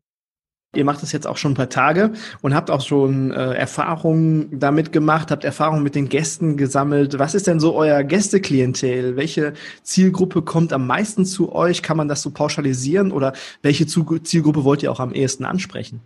Ihr 0.74 0.86
macht 0.86 1.02
das 1.02 1.12
jetzt 1.12 1.26
auch 1.26 1.36
schon 1.36 1.52
ein 1.52 1.56
paar 1.56 1.68
Tage 1.68 2.12
und 2.40 2.54
habt 2.54 2.70
auch 2.70 2.80
schon 2.80 3.30
äh, 3.30 3.52
Erfahrungen 3.52 4.58
damit 4.58 4.90
gemacht, 4.90 5.30
habt 5.30 5.44
Erfahrungen 5.44 5.82
mit 5.82 5.94
den 5.94 6.08
Gästen 6.08 6.56
gesammelt. 6.56 7.18
Was 7.18 7.34
ist 7.34 7.46
denn 7.46 7.60
so 7.60 7.74
euer 7.74 8.02
Gästeklientel? 8.02 9.16
Welche 9.16 9.52
Zielgruppe 9.82 10.40
kommt 10.40 10.72
am 10.72 10.86
meisten 10.86 11.26
zu 11.26 11.54
euch? 11.54 11.82
Kann 11.82 11.98
man 11.98 12.08
das 12.08 12.22
so 12.22 12.30
pauschalisieren 12.30 13.12
oder 13.12 13.34
welche 13.60 13.86
Zielgruppe 13.86 14.64
wollt 14.64 14.82
ihr 14.82 14.90
auch 14.90 15.00
am 15.00 15.12
ehesten 15.12 15.44
ansprechen? 15.44 16.00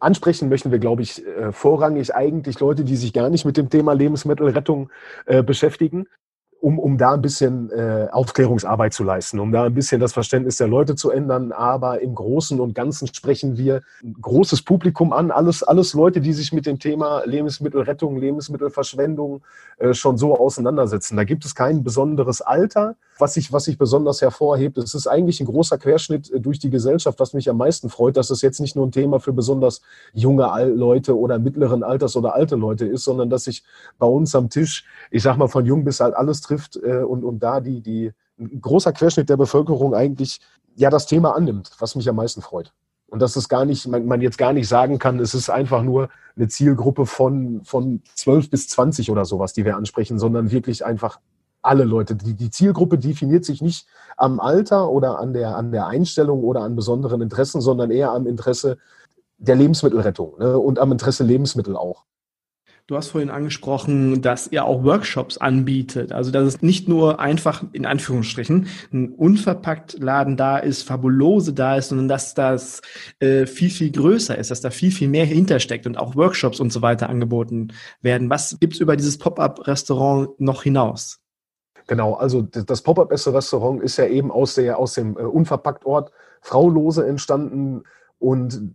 Ansprechen 0.00 0.48
möchten 0.48 0.70
wir, 0.70 0.78
glaube 0.78 1.02
ich, 1.02 1.26
äh, 1.26 1.52
vorrangig 1.52 2.14
eigentlich 2.14 2.58
Leute, 2.60 2.84
die 2.84 2.96
sich 2.96 3.12
gar 3.12 3.28
nicht 3.28 3.44
mit 3.44 3.56
dem 3.56 3.68
Thema 3.68 3.92
Lebensmittelrettung 3.92 4.88
äh, 5.26 5.42
beschäftigen, 5.42 6.06
um, 6.60 6.78
um 6.78 6.96
da 6.96 7.12
ein 7.12 7.20
bisschen 7.20 7.70
äh, 7.70 8.08
Aufklärungsarbeit 8.10 8.94
zu 8.94 9.04
leisten, 9.04 9.40
um 9.40 9.52
da 9.52 9.64
ein 9.64 9.74
bisschen 9.74 10.00
das 10.00 10.14
Verständnis 10.14 10.56
der 10.56 10.68
Leute 10.68 10.94
zu 10.94 11.10
ändern. 11.10 11.52
Aber 11.52 12.00
im 12.00 12.14
Großen 12.14 12.60
und 12.60 12.74
Ganzen 12.74 13.12
sprechen 13.12 13.58
wir 13.58 13.82
ein 14.02 14.16
großes 14.22 14.62
Publikum 14.62 15.12
an. 15.12 15.30
Alles, 15.30 15.62
alles 15.62 15.92
Leute, 15.92 16.22
die 16.22 16.32
sich 16.32 16.52
mit 16.52 16.64
dem 16.64 16.78
Thema 16.78 17.22
Lebensmittelrettung, 17.26 18.16
Lebensmittelverschwendung 18.16 19.42
schon 19.90 20.16
so 20.16 20.38
auseinandersetzen. 20.38 21.16
Da 21.16 21.24
gibt 21.24 21.44
es 21.44 21.54
kein 21.54 21.82
besonderes 21.82 22.40
Alter. 22.40 22.94
Was 23.22 23.34
sich, 23.34 23.52
was 23.52 23.62
sich 23.62 23.78
besonders 23.78 24.20
hervorhebt, 24.20 24.76
es 24.78 24.96
ist 24.96 25.06
eigentlich 25.06 25.40
ein 25.40 25.46
großer 25.46 25.78
Querschnitt 25.78 26.28
äh, 26.32 26.40
durch 26.40 26.58
die 26.58 26.70
Gesellschaft, 26.70 27.20
was 27.20 27.34
mich 27.34 27.48
am 27.48 27.56
meisten 27.56 27.88
freut, 27.88 28.16
dass 28.16 28.30
es 28.30 28.42
jetzt 28.42 28.58
nicht 28.58 28.74
nur 28.74 28.84
ein 28.84 28.90
Thema 28.90 29.20
für 29.20 29.32
besonders 29.32 29.80
junge 30.12 30.42
Leute 30.74 31.16
oder 31.16 31.38
mittleren 31.38 31.84
Alters 31.84 32.16
oder 32.16 32.34
alte 32.34 32.56
Leute 32.56 32.84
ist, 32.84 33.04
sondern 33.04 33.30
dass 33.30 33.44
sich 33.44 33.62
bei 34.00 34.08
uns 34.08 34.34
am 34.34 34.50
Tisch, 34.50 34.86
ich 35.12 35.22
sag 35.22 35.36
mal 35.36 35.46
von 35.46 35.64
jung 35.64 35.84
bis 35.84 36.00
alt 36.00 36.16
alles 36.16 36.40
trifft 36.40 36.74
äh, 36.82 37.04
und, 37.04 37.22
und 37.22 37.44
da 37.44 37.60
die, 37.60 37.80
die, 37.80 38.12
ein 38.40 38.60
großer 38.60 38.92
Querschnitt 38.92 39.28
der 39.28 39.36
Bevölkerung 39.36 39.94
eigentlich 39.94 40.40
ja 40.74 40.90
das 40.90 41.06
Thema 41.06 41.36
annimmt, 41.36 41.70
was 41.78 41.94
mich 41.94 42.08
am 42.08 42.16
meisten 42.16 42.42
freut. 42.42 42.72
Und 43.06 43.20
dass 43.20 43.36
es 43.36 43.48
gar 43.48 43.64
nicht, 43.64 43.86
man, 43.86 44.04
man 44.06 44.20
jetzt 44.20 44.36
gar 44.36 44.52
nicht 44.52 44.66
sagen 44.66 44.98
kann, 44.98 45.20
es 45.20 45.32
ist 45.32 45.48
einfach 45.48 45.84
nur 45.84 46.08
eine 46.34 46.48
Zielgruppe 46.48 47.06
von, 47.06 47.60
von 47.62 48.02
12 48.16 48.50
bis 48.50 48.66
20 48.66 49.12
oder 49.12 49.26
sowas, 49.26 49.52
die 49.52 49.64
wir 49.64 49.76
ansprechen, 49.76 50.18
sondern 50.18 50.50
wirklich 50.50 50.84
einfach 50.84 51.20
alle 51.62 51.84
Leute. 51.84 52.16
Die, 52.16 52.34
die 52.34 52.50
Zielgruppe 52.50 52.98
definiert 52.98 53.44
sich 53.44 53.62
nicht 53.62 53.86
am 54.16 54.40
Alter 54.40 54.90
oder 54.90 55.18
an 55.18 55.32
der, 55.32 55.56
an 55.56 55.72
der 55.72 55.86
Einstellung 55.86 56.42
oder 56.42 56.62
an 56.62 56.76
besonderen 56.76 57.22
Interessen, 57.22 57.60
sondern 57.60 57.90
eher 57.90 58.10
am 58.10 58.26
Interesse 58.26 58.78
der 59.38 59.56
Lebensmittelrettung 59.56 60.38
ne, 60.38 60.58
und 60.58 60.78
am 60.78 60.92
Interesse 60.92 61.24
Lebensmittel 61.24 61.76
auch. 61.76 62.04
Du 62.88 62.96
hast 62.96 63.08
vorhin 63.08 63.30
angesprochen, 63.30 64.22
dass 64.22 64.48
ihr 64.48 64.64
auch 64.64 64.82
Workshops 64.82 65.38
anbietet. 65.38 66.10
Also, 66.10 66.32
dass 66.32 66.46
es 66.46 66.62
nicht 66.62 66.88
nur 66.88 67.20
einfach, 67.20 67.62
in 67.72 67.86
Anführungsstrichen, 67.86 68.66
ein 68.92 69.10
unverpackt 69.10 70.00
Laden 70.00 70.36
da 70.36 70.58
ist, 70.58 70.82
Fabulose 70.82 71.52
da 71.52 71.76
ist, 71.76 71.90
sondern 71.90 72.08
dass 72.08 72.34
das 72.34 72.82
äh, 73.20 73.46
viel, 73.46 73.70
viel 73.70 73.92
größer 73.92 74.36
ist, 74.36 74.50
dass 74.50 74.62
da 74.62 74.70
viel, 74.70 74.90
viel 74.90 75.08
mehr 75.08 75.24
hintersteckt 75.24 75.86
und 75.86 75.96
auch 75.96 76.16
Workshops 76.16 76.58
und 76.58 76.72
so 76.72 76.82
weiter 76.82 77.08
angeboten 77.08 77.68
werden. 78.00 78.28
Was 78.30 78.58
gibt's 78.58 78.80
über 78.80 78.96
dieses 78.96 79.16
Pop-up-Restaurant 79.16 80.40
noch 80.40 80.64
hinaus? 80.64 81.21
Genau, 81.86 82.14
also 82.14 82.42
das 82.42 82.82
Pop-up-Restaurant 82.82 83.82
ist 83.82 83.96
ja 83.96 84.06
eben 84.06 84.30
aus, 84.30 84.54
der, 84.54 84.78
aus 84.78 84.94
dem 84.94 85.16
äh, 85.16 85.22
Unverpackt-Ort 85.22 86.12
Fraulose 86.40 87.06
entstanden. 87.06 87.84
Und 88.18 88.72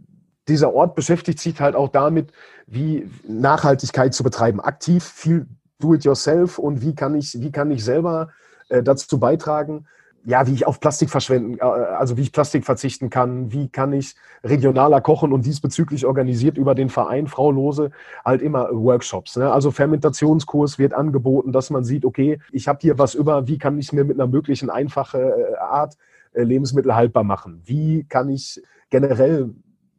dieser 0.47 0.73
Ort 0.73 0.95
beschäftigt 0.95 1.39
sich 1.39 1.59
halt 1.59 1.75
auch 1.75 1.89
damit, 1.89 2.31
wie 2.65 3.09
Nachhaltigkeit 3.27 4.13
zu 4.13 4.23
betreiben, 4.23 4.59
aktiv 4.59 5.03
viel 5.03 5.47
Do-it-yourself 5.79 6.57
und 6.57 6.81
wie 6.81 6.95
kann 6.95 7.15
ich, 7.15 7.39
wie 7.39 7.51
kann 7.51 7.71
ich 7.71 7.83
selber 7.83 8.29
äh, 8.69 8.81
dazu 8.83 9.19
beitragen, 9.19 9.85
ja, 10.27 10.45
wie 10.45 10.53
ich 10.53 10.67
auf 10.67 10.81
Plastik 10.81 11.09
verschwenden, 11.09 11.57
äh, 11.57 11.63
also 11.63 12.17
wie 12.17 12.21
ich 12.21 12.33
Plastik 12.33 12.65
verzichten 12.65 13.09
kann, 13.09 13.53
wie 13.53 13.69
kann 13.69 13.93
ich 13.93 14.13
regionaler 14.43 14.99
kochen 14.99 15.31
und 15.31 15.45
diesbezüglich 15.45 16.05
organisiert 16.05 16.57
über 16.57 16.75
den 16.75 16.89
Verein 16.89 17.27
Frau 17.27 17.49
Lose 17.49 17.91
halt 18.25 18.41
immer 18.41 18.69
Workshops. 18.71 19.37
Ne? 19.37 19.49
Also 19.49 19.71
Fermentationskurs 19.71 20.77
wird 20.77 20.93
angeboten, 20.93 21.53
dass 21.53 21.69
man 21.69 21.85
sieht, 21.85 22.03
okay, 22.03 22.39
ich 22.51 22.67
habe 22.67 22.79
hier 22.81 22.99
was 22.99 23.15
über, 23.15 23.47
wie 23.47 23.57
kann 23.57 23.79
ich 23.79 23.93
mir 23.93 24.03
mit 24.03 24.19
einer 24.19 24.27
möglichen 24.27 24.69
einfachen 24.69 25.21
äh, 25.21 25.55
Art 25.61 25.95
äh, 26.33 26.43
Lebensmittel 26.43 26.93
haltbar 26.93 27.23
machen? 27.23 27.61
Wie 27.63 28.03
kann 28.03 28.27
ich 28.27 28.61
generell 28.89 29.55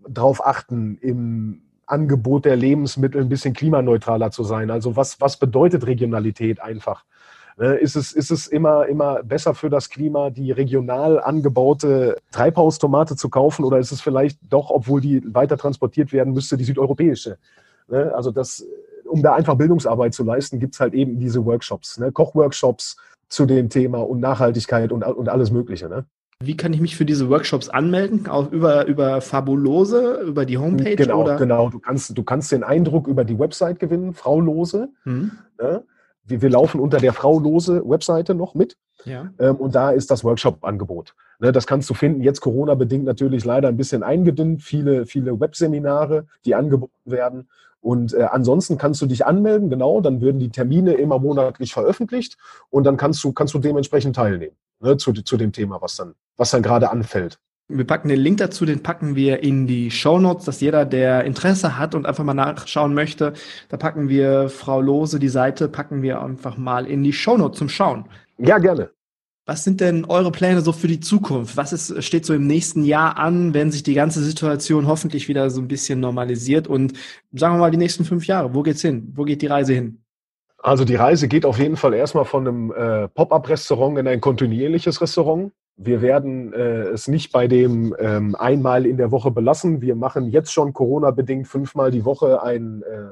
darauf 0.06 0.46
achten, 0.46 0.98
im 1.00 1.62
Angebot 1.86 2.44
der 2.44 2.56
Lebensmittel 2.56 3.22
ein 3.22 3.30
bisschen 3.30 3.54
klimaneutraler 3.54 4.30
zu 4.30 4.44
sein? 4.44 4.70
Also 4.70 4.94
was, 4.94 5.22
was 5.22 5.38
bedeutet 5.38 5.86
Regionalität 5.86 6.60
einfach? 6.60 7.06
Ne, 7.58 7.74
ist 7.74 7.96
es, 7.96 8.12
ist 8.12 8.30
es 8.30 8.46
immer, 8.46 8.86
immer 8.86 9.24
besser 9.24 9.52
für 9.52 9.68
das 9.68 9.90
Klima, 9.90 10.30
die 10.30 10.52
regional 10.52 11.20
angebaute 11.20 12.16
Treibhaustomate 12.30 13.16
zu 13.16 13.28
kaufen 13.30 13.64
oder 13.64 13.78
ist 13.78 13.90
es 13.90 14.00
vielleicht 14.00 14.38
doch, 14.48 14.70
obwohl 14.70 15.00
die 15.00 15.22
weiter 15.34 15.56
transportiert 15.56 16.12
werden 16.12 16.34
müsste, 16.34 16.56
die 16.56 16.62
südeuropäische? 16.62 17.36
Ne, 17.88 18.14
also 18.14 18.30
das, 18.30 18.64
um 19.04 19.22
da 19.22 19.34
einfach 19.34 19.56
Bildungsarbeit 19.56 20.14
zu 20.14 20.22
leisten, 20.22 20.60
gibt 20.60 20.74
es 20.74 20.80
halt 20.80 20.94
eben 20.94 21.18
diese 21.18 21.44
Workshops, 21.44 21.98
ne? 21.98 22.12
Kochworkshops 22.12 22.96
zu 23.28 23.44
dem 23.44 23.68
Thema 23.68 23.98
und 24.06 24.20
Nachhaltigkeit 24.20 24.92
und, 24.92 25.02
und 25.02 25.28
alles 25.28 25.50
Mögliche. 25.50 25.88
Ne? 25.88 26.04
Wie 26.40 26.56
kann 26.56 26.72
ich 26.72 26.80
mich 26.80 26.96
für 26.96 27.04
diese 27.04 27.28
Workshops 27.28 27.68
anmelden? 27.68 28.28
Auch 28.28 28.52
über, 28.52 28.86
über 28.86 29.20
Fabulose, 29.20 30.22
über 30.26 30.46
die 30.46 30.58
Homepage? 30.58 30.96
Genau, 30.96 31.22
oder? 31.22 31.36
genau. 31.36 31.68
Du 31.68 31.80
kannst, 31.80 32.16
du 32.16 32.22
kannst 32.22 32.52
den 32.52 32.62
Eindruck 32.62 33.08
über 33.08 33.24
die 33.24 33.38
Website 33.38 33.80
gewinnen, 33.80 34.14
Frau 34.14 34.40
Lose. 34.40 34.88
Mhm. 35.04 35.32
Ja? 35.60 35.82
Wir, 36.28 36.42
wir, 36.42 36.50
laufen 36.50 36.80
unter 36.80 36.98
der 36.98 37.12
Frau 37.12 37.38
Lose 37.38 37.82
Webseite 37.84 38.34
noch 38.34 38.54
mit. 38.54 38.76
Ja. 39.04 39.30
Ähm, 39.38 39.56
und 39.56 39.74
da 39.74 39.90
ist 39.90 40.10
das 40.10 40.24
Workshop-Angebot. 40.24 41.14
Ne, 41.40 41.52
das 41.52 41.66
kannst 41.66 41.88
du 41.88 41.94
finden. 41.94 42.22
Jetzt 42.22 42.40
Corona-bedingt 42.40 43.04
natürlich 43.04 43.44
leider 43.44 43.68
ein 43.68 43.76
bisschen 43.76 44.02
eingedünnt. 44.02 44.62
Viele, 44.62 45.06
viele 45.06 45.40
Webseminare, 45.40 46.26
die 46.44 46.54
angeboten 46.54 46.92
werden. 47.04 47.48
Und 47.80 48.12
äh, 48.12 48.24
ansonsten 48.24 48.76
kannst 48.76 49.00
du 49.00 49.06
dich 49.06 49.24
anmelden, 49.24 49.70
genau, 49.70 50.00
dann 50.00 50.20
würden 50.20 50.40
die 50.40 50.50
Termine 50.50 50.94
immer 50.94 51.18
monatlich 51.18 51.72
veröffentlicht 51.72 52.36
und 52.70 52.84
dann 52.84 52.96
kannst 52.96 53.22
du, 53.22 53.32
kannst 53.32 53.54
du 53.54 53.60
dementsprechend 53.60 54.16
teilnehmen 54.16 54.56
ne, 54.80 54.96
zu, 54.96 55.12
zu 55.12 55.36
dem 55.36 55.52
Thema, 55.52 55.80
was 55.80 55.96
dann, 55.96 56.14
was 56.36 56.50
dann 56.50 56.62
gerade 56.62 56.90
anfällt. 56.90 57.38
Wir 57.70 57.86
packen 57.86 58.08
den 58.08 58.20
Link 58.20 58.38
dazu, 58.38 58.64
den 58.64 58.82
packen 58.82 59.14
wir 59.14 59.42
in 59.42 59.66
die 59.66 59.90
Show 59.90 60.18
Notes, 60.18 60.46
dass 60.46 60.60
jeder, 60.60 60.86
der 60.86 61.24
Interesse 61.24 61.78
hat 61.78 61.94
und 61.94 62.06
einfach 62.06 62.24
mal 62.24 62.32
nachschauen 62.32 62.94
möchte, 62.94 63.34
da 63.68 63.76
packen 63.76 64.08
wir 64.08 64.48
Frau 64.48 64.80
Lose, 64.80 65.18
die 65.18 65.28
Seite 65.28 65.68
packen 65.68 66.00
wir 66.00 66.22
einfach 66.22 66.56
mal 66.56 66.86
in 66.86 67.04
die 67.04 67.12
Show 67.12 67.36
Notes 67.36 67.58
zum 67.58 67.68
Schauen. 67.68 68.06
Ja, 68.38 68.56
gerne. 68.56 68.90
Was 69.44 69.64
sind 69.64 69.80
denn 69.80 70.04
eure 70.04 70.30
Pläne 70.30 70.60
so 70.60 70.72
für 70.72 70.88
die 70.88 71.00
Zukunft? 71.00 71.56
Was 71.56 71.72
ist, 71.72 72.02
steht 72.04 72.26
so 72.26 72.34
im 72.34 72.46
nächsten 72.46 72.84
Jahr 72.84 73.16
an, 73.16 73.54
wenn 73.54 73.70
sich 73.70 73.82
die 73.82 73.94
ganze 73.94 74.22
Situation 74.22 74.86
hoffentlich 74.86 75.26
wieder 75.28 75.48
so 75.48 75.60
ein 75.60 75.68
bisschen 75.68 76.00
normalisiert? 76.00 76.68
Und 76.68 76.92
sagen 77.32 77.54
wir 77.54 77.60
mal 77.60 77.70
die 77.70 77.78
nächsten 77.78 78.04
fünf 78.04 78.26
Jahre, 78.26 78.54
wo 78.54 78.62
geht's 78.62 78.82
hin? 78.82 79.12
Wo 79.14 79.24
geht 79.24 79.40
die 79.40 79.46
Reise 79.46 79.72
hin? 79.72 80.02
Also 80.58 80.84
die 80.84 80.96
Reise 80.96 81.28
geht 81.28 81.46
auf 81.46 81.58
jeden 81.58 81.76
Fall 81.76 81.94
erstmal 81.94 82.24
von 82.24 82.46
einem 82.46 82.72
äh, 82.72 83.08
Pop-up-Restaurant 83.08 83.98
in 83.98 84.08
ein 84.08 84.20
kontinuierliches 84.20 85.00
Restaurant. 85.00 85.52
Wir 85.78 86.02
werden 86.02 86.52
äh, 86.52 86.88
es 86.88 87.08
nicht 87.08 87.32
bei 87.32 87.46
dem 87.46 87.94
ähm, 87.98 88.34
einmal 88.34 88.84
in 88.84 88.96
der 88.96 89.10
Woche 89.10 89.30
belassen. 89.30 89.80
Wir 89.80 89.94
machen 89.94 90.26
jetzt 90.26 90.52
schon 90.52 90.72
Corona-bedingt 90.72 91.46
fünfmal 91.46 91.90
die 91.90 92.04
Woche 92.04 92.42
einen 92.42 92.82
äh, 92.82 93.08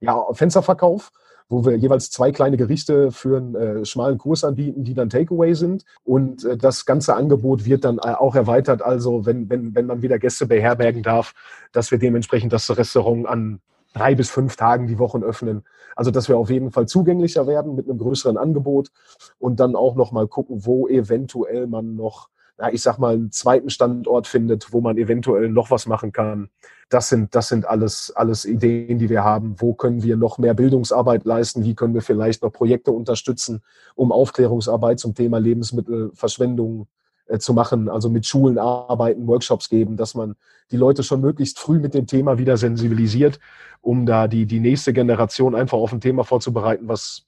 ja, 0.00 0.24
Fensterverkauf 0.32 1.12
wo 1.50 1.64
wir 1.64 1.76
jeweils 1.76 2.10
zwei 2.10 2.30
kleine 2.30 2.56
Gerichte 2.56 3.10
für 3.10 3.36
einen 3.36 3.54
äh, 3.56 3.84
schmalen 3.84 4.18
Kurs 4.18 4.44
anbieten, 4.44 4.84
die 4.84 4.94
dann 4.94 5.10
Takeaway 5.10 5.54
sind. 5.54 5.84
Und 6.04 6.44
äh, 6.44 6.56
das 6.56 6.86
ganze 6.86 7.14
Angebot 7.14 7.64
wird 7.64 7.84
dann 7.84 7.98
äh, 7.98 8.12
auch 8.12 8.36
erweitert. 8.36 8.82
Also 8.82 9.26
wenn, 9.26 9.50
wenn, 9.50 9.74
wenn 9.74 9.86
man 9.86 10.00
wieder 10.00 10.20
Gäste 10.20 10.46
beherbergen 10.46 11.02
darf, 11.02 11.34
dass 11.72 11.90
wir 11.90 11.98
dementsprechend 11.98 12.52
das 12.52 12.74
Restaurant 12.74 13.26
an 13.26 13.60
drei 13.94 14.14
bis 14.14 14.30
fünf 14.30 14.56
Tagen 14.56 14.86
die 14.86 14.98
Wochen 14.98 15.22
öffnen. 15.22 15.64
Also 15.96 16.10
dass 16.10 16.28
wir 16.28 16.38
auf 16.38 16.50
jeden 16.50 16.70
Fall 16.70 16.86
zugänglicher 16.86 17.46
werden 17.46 17.74
mit 17.74 17.88
einem 17.88 17.98
größeren 17.98 18.36
Angebot 18.36 18.90
und 19.38 19.60
dann 19.60 19.76
auch 19.76 19.96
noch 19.96 20.12
mal 20.12 20.28
gucken, 20.28 20.64
wo 20.64 20.88
eventuell 20.88 21.66
man 21.66 21.96
noch 21.96 22.28
ja, 22.60 22.68
ich 22.70 22.82
sag 22.82 22.98
mal, 22.98 23.14
einen 23.14 23.32
zweiten 23.32 23.70
Standort 23.70 24.26
findet, 24.26 24.72
wo 24.72 24.80
man 24.80 24.98
eventuell 24.98 25.48
noch 25.48 25.70
was 25.70 25.86
machen 25.86 26.12
kann. 26.12 26.50
Das 26.90 27.08
sind, 27.08 27.34
das 27.34 27.48
sind 27.48 27.66
alles, 27.66 28.12
alles 28.14 28.44
Ideen, 28.44 28.98
die 28.98 29.08
wir 29.08 29.24
haben. 29.24 29.54
Wo 29.58 29.72
können 29.72 30.02
wir 30.02 30.16
noch 30.16 30.38
mehr 30.38 30.54
Bildungsarbeit 30.54 31.24
leisten? 31.24 31.64
Wie 31.64 31.74
können 31.74 31.94
wir 31.94 32.02
vielleicht 32.02 32.42
noch 32.42 32.52
Projekte 32.52 32.92
unterstützen, 32.92 33.62
um 33.94 34.12
Aufklärungsarbeit 34.12 35.00
zum 35.00 35.14
Thema 35.14 35.38
Lebensmittelverschwendung 35.38 36.86
zu 37.38 37.54
machen? 37.54 37.88
Also 37.88 38.10
mit 38.10 38.26
Schulen 38.26 38.58
arbeiten, 38.58 39.26
Workshops 39.26 39.68
geben, 39.68 39.96
dass 39.96 40.14
man 40.14 40.34
die 40.70 40.76
Leute 40.76 41.02
schon 41.02 41.20
möglichst 41.20 41.58
früh 41.58 41.78
mit 41.78 41.94
dem 41.94 42.06
Thema 42.06 42.38
wieder 42.38 42.56
sensibilisiert, 42.56 43.38
um 43.80 44.06
da 44.06 44.28
die, 44.28 44.46
die 44.46 44.60
nächste 44.60 44.92
Generation 44.92 45.54
einfach 45.54 45.78
auf 45.78 45.92
ein 45.92 46.00
Thema 46.00 46.24
vorzubereiten, 46.24 46.88
was 46.88 47.26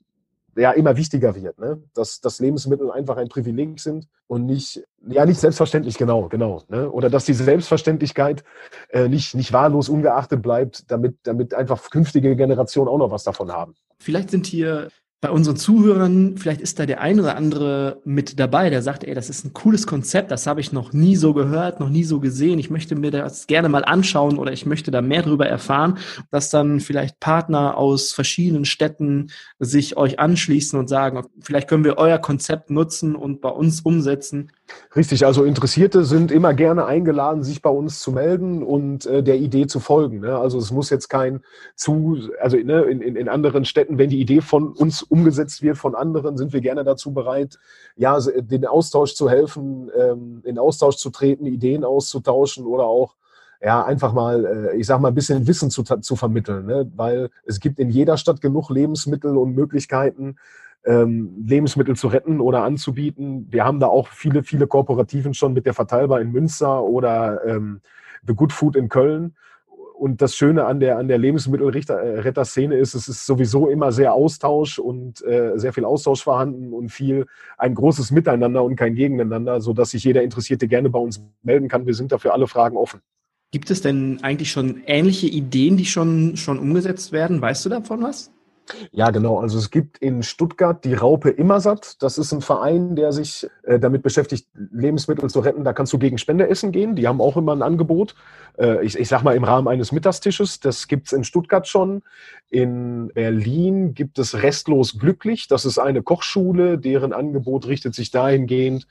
ja 0.57 0.73
immer 0.73 0.97
wichtiger 0.97 1.35
wird, 1.35 1.59
ne? 1.59 1.83
dass, 1.95 2.21
dass 2.21 2.41
Lebensmittel 2.41 2.91
einfach 2.91 3.17
ein 3.17 3.29
Privileg 3.29 3.81
sind 3.81 4.07
und 4.27 4.47
nicht, 4.47 4.83
ja, 5.07 5.25
nicht 5.25 5.41
selbstverständlich, 5.41 5.97
genau, 5.97 6.29
genau. 6.29 6.63
Ne? 6.69 6.91
Oder 6.91 7.09
dass 7.09 7.25
diese 7.25 7.45
Selbstverständlichkeit 7.45 8.45
äh, 8.91 9.09
nicht, 9.09 9.35
nicht 9.35 9.53
wahllos 9.53 9.89
ungeachtet 9.89 10.43
bleibt, 10.43 10.91
damit, 10.91 11.17
damit 11.23 11.55
einfach 11.55 11.91
künftige 11.91 12.37
Generationen 12.37 12.89
auch 12.89 12.99
noch 12.99 13.11
was 13.11 13.25
davon 13.25 13.51
haben. 13.51 13.75
Vielleicht 13.99 14.31
sind 14.31 14.47
hier 14.47 14.89
bei 15.23 15.31
unseren 15.31 15.55
Zuhörern, 15.57 16.37
vielleicht 16.37 16.61
ist 16.61 16.81
da 16.81 16.85
der 16.85 17.01
ein 17.01 17.21
oder 17.21 17.37
andere 17.37 18.03
mit 18.05 18.41
dabei, 18.41 18.71
der 18.71 18.83
sagt, 18.83 19.05
ey, 19.05 19.15
das 19.15 19.31
ist 19.31 19.45
ein 19.45 19.53
cooles 19.53 19.87
Konzept, 19.87 20.33
das 20.33 20.49
habe 20.49 20.61
ich 20.61 20.73
noch 20.73 20.93
nie 20.93 21.15
so 21.15 21.33
gehört, 21.33 21.79
noch 21.79 21.91
nie 21.91 22.03
so 22.03 22.19
gesehen. 22.19 22.59
Ich 22.59 22.71
möchte 22.71 22.97
mir 22.97 23.13
das 23.13 23.47
gerne 23.47 23.69
mal 23.69 23.85
anschauen 23.85 24.37
oder 24.37 24.53
ich 24.53 24.67
möchte 24.67 24.91
da 24.91 25.01
mehr 25.01 25.23
darüber 25.23 25.47
erfahren, 25.47 25.99
dass 26.33 26.51
dann 26.51 26.81
vielleicht 26.81 27.21
Partner 27.21 27.77
aus 27.79 28.11
verschiedenen 28.11 28.65
Städten 28.65 29.31
sich 29.61 29.97
euch 29.97 30.19
anschließen 30.19 30.77
und 30.77 30.89
sagen, 30.89 31.23
vielleicht 31.41 31.69
können 31.69 31.85
wir 31.85 31.99
euer 31.99 32.19
Konzept 32.19 32.71
nutzen 32.71 33.15
und 33.15 33.41
bei 33.41 33.51
uns 33.51 33.81
umsetzen. 33.83 34.51
Richtig, 34.95 35.25
also 35.25 35.45
Interessierte 35.45 36.05
sind 36.05 36.31
immer 36.31 36.53
gerne 36.53 36.85
eingeladen, 36.85 37.43
sich 37.43 37.63
bei 37.63 37.71
uns 37.71 38.01
zu 38.01 38.13
melden 38.13 38.63
und 38.63 39.07
äh, 39.07 39.23
der 39.23 39.37
Idee 39.37 39.67
zu 39.67 39.81
folgen. 39.81 40.21
Ne? 40.21 40.37
Also 40.37 40.59
es 40.59 40.71
muss 40.71 40.91
jetzt 40.91 41.09
kein 41.09 41.41
zu, 41.75 42.19
also 42.41 42.59
ne, 42.59 42.83
in, 42.83 43.01
in, 43.01 43.17
in 43.17 43.29
anderen 43.29 43.65
Städten, 43.65 43.97
wenn 43.97 44.11
die 44.11 44.21
Idee 44.21 44.43
von 44.43 44.73
uns 44.73 45.03
umgesetzt 45.03 45.63
wird 45.63 45.79
von 45.79 45.95
anderen, 45.95 46.37
sind 46.37 46.53
wir 46.53 46.61
gerne 46.61 46.85
dazu 46.85 47.15
bereit, 47.15 47.59
ja, 47.97 48.19
den 48.21 48.67
Austausch 48.67 49.15
zu 49.15 49.31
helfen, 49.31 49.91
ähm, 49.99 50.43
in 50.45 50.59
Austausch 50.59 50.97
zu 50.97 51.09
treten, 51.09 51.47
Ideen 51.47 51.85
auszutauschen 51.85 52.67
oder 52.67 52.85
auch 52.85 53.15
ja, 53.63 53.85
einfach 53.85 54.13
mal, 54.13 54.45
äh, 54.45 54.77
ich 54.77 54.87
sag 54.87 55.01
mal, 55.01 55.09
ein 55.09 55.15
bisschen 55.15 55.47
Wissen 55.47 55.71
zu, 55.71 55.85
zu 55.85 56.17
vermitteln, 56.17 56.67
ne? 56.67 56.91
weil 56.97 57.31
es 57.45 57.61
gibt 57.61 57.79
in 57.79 57.91
jeder 57.91 58.17
Stadt 58.17 58.41
genug 58.41 58.71
Lebensmittel 58.71 59.37
und 59.37 59.55
Möglichkeiten, 59.55 60.37
ähm, 60.85 61.45
Lebensmittel 61.47 61.97
zu 61.97 62.09
retten 62.09 62.41
oder 62.41 62.65
anzubieten. 62.65 63.47
Wir 63.51 63.65
haben 63.65 63.81
da 63.81 63.87
auch 63.87 64.09
viele, 64.09 64.43
viele 64.43 64.67
Kooperativen 64.67 65.35
schon 65.35 65.53
mit 65.53 65.67
der 65.67 65.75
Verteilbar 65.75 66.21
in 66.21 66.33
Münster 66.33 66.83
oder 66.83 67.45
ähm, 67.47 67.81
The 68.27 68.35
Good 68.35 68.53
Food 68.53 68.77
in 68.77 68.89
Köln. 68.89 69.35
Und 70.03 70.21
das 70.21 70.35
Schöne 70.35 70.65
an 70.65 70.81
der, 70.81 70.99
an 70.99 71.07
der 71.07 71.19
Lebensmittelretter-Szene 71.19 72.77
ist, 72.77 72.95
es 72.95 73.07
ist 73.07 73.25
sowieso 73.25 73.69
immer 73.69 73.93
sehr 73.93 74.13
Austausch 74.15 74.81
und 74.81 75.25
äh, 75.25 75.53
sehr 75.55 75.73
viel 75.73 75.85
Austausch 75.85 76.25
vorhanden 76.25 76.73
und 76.73 76.91
viel 76.91 77.27
ein 77.57 77.77
großes 77.77 78.11
Miteinander 78.11 78.65
und 78.65 78.75
kein 78.75 78.97
Gegeneinander, 78.97 79.61
sodass 79.61 79.91
sich 79.91 80.03
jeder 80.03 80.25
Interessierte 80.25 80.67
gerne 80.67 80.91
bei 80.91 80.99
uns 80.99 81.23
melden 81.45 81.69
kann. 81.69 81.87
Wir 81.87 81.95
sind 81.95 82.11
dafür 82.11 82.33
alle 82.35 82.49
Fragen 82.49 82.77
offen. 82.77 83.01
Gibt 83.53 83.71
es 83.71 83.81
denn 83.81 84.19
eigentlich 84.23 84.51
schon 84.51 84.83
ähnliche 84.87 85.29
Ideen, 85.29 85.77
die 85.77 85.85
schon, 85.85 86.37
schon 86.37 86.59
umgesetzt 86.59 87.13
werden? 87.13 87.41
Weißt 87.41 87.65
du 87.65 87.69
davon 87.69 88.03
was? 88.03 88.32
Ja, 88.91 89.11
genau. 89.11 89.39
Also 89.39 89.59
es 89.59 89.71
gibt 89.71 89.99
in 89.99 90.23
Stuttgart 90.23 90.85
die 90.85 90.95
Raupe 90.95 91.31
Immersatt. 91.31 92.03
Das 92.03 92.19
ist 92.19 92.33
ein 92.33 92.41
Verein, 92.41 92.97
der 92.97 93.13
sich 93.13 93.47
äh, 93.65 93.79
damit 93.79 94.03
beschäftigt, 94.03 94.47
Lebensmittel 94.55 95.29
zu 95.29 95.41
retten. 95.41 95.65
Da 95.65 95.73
kannst 95.73 95.93
du 95.93 95.99
gegen 95.99 96.19
Spende 96.19 96.49
essen 96.49 96.73
gehen. 96.73 96.95
Die 96.95 97.09
haben 97.09 97.21
auch 97.21 97.37
immer 97.37 97.55
ein 97.55 97.63
Angebot. 97.63 98.15
Äh, 98.59 98.85
ich, 98.85 98.99
ich 98.99 99.09
sag 99.09 99.23
mal 99.23 99.37
im 99.37 99.45
Rahmen 99.45 99.69
eines 99.69 99.93
Mittagstisches. 99.93 100.61
Das 100.61 100.89
gibt's 100.89 101.13
in 101.13 101.25
Stuttgart 101.25 101.67
schon. 101.67 102.03
In 102.51 103.09
Berlin 103.15 103.95
gibt 103.95 104.19
es 104.19 104.43
Restlos 104.43 104.99
Glücklich. 104.99 105.49
Das 105.49 105.65
ist 105.65 105.79
eine 105.79 106.03
Kochschule, 106.03 106.79
deren 106.79 107.13
Angebot 107.13 107.67
richtet 107.67 107.95
sich 107.95 108.11
dahingehend, 108.11 108.87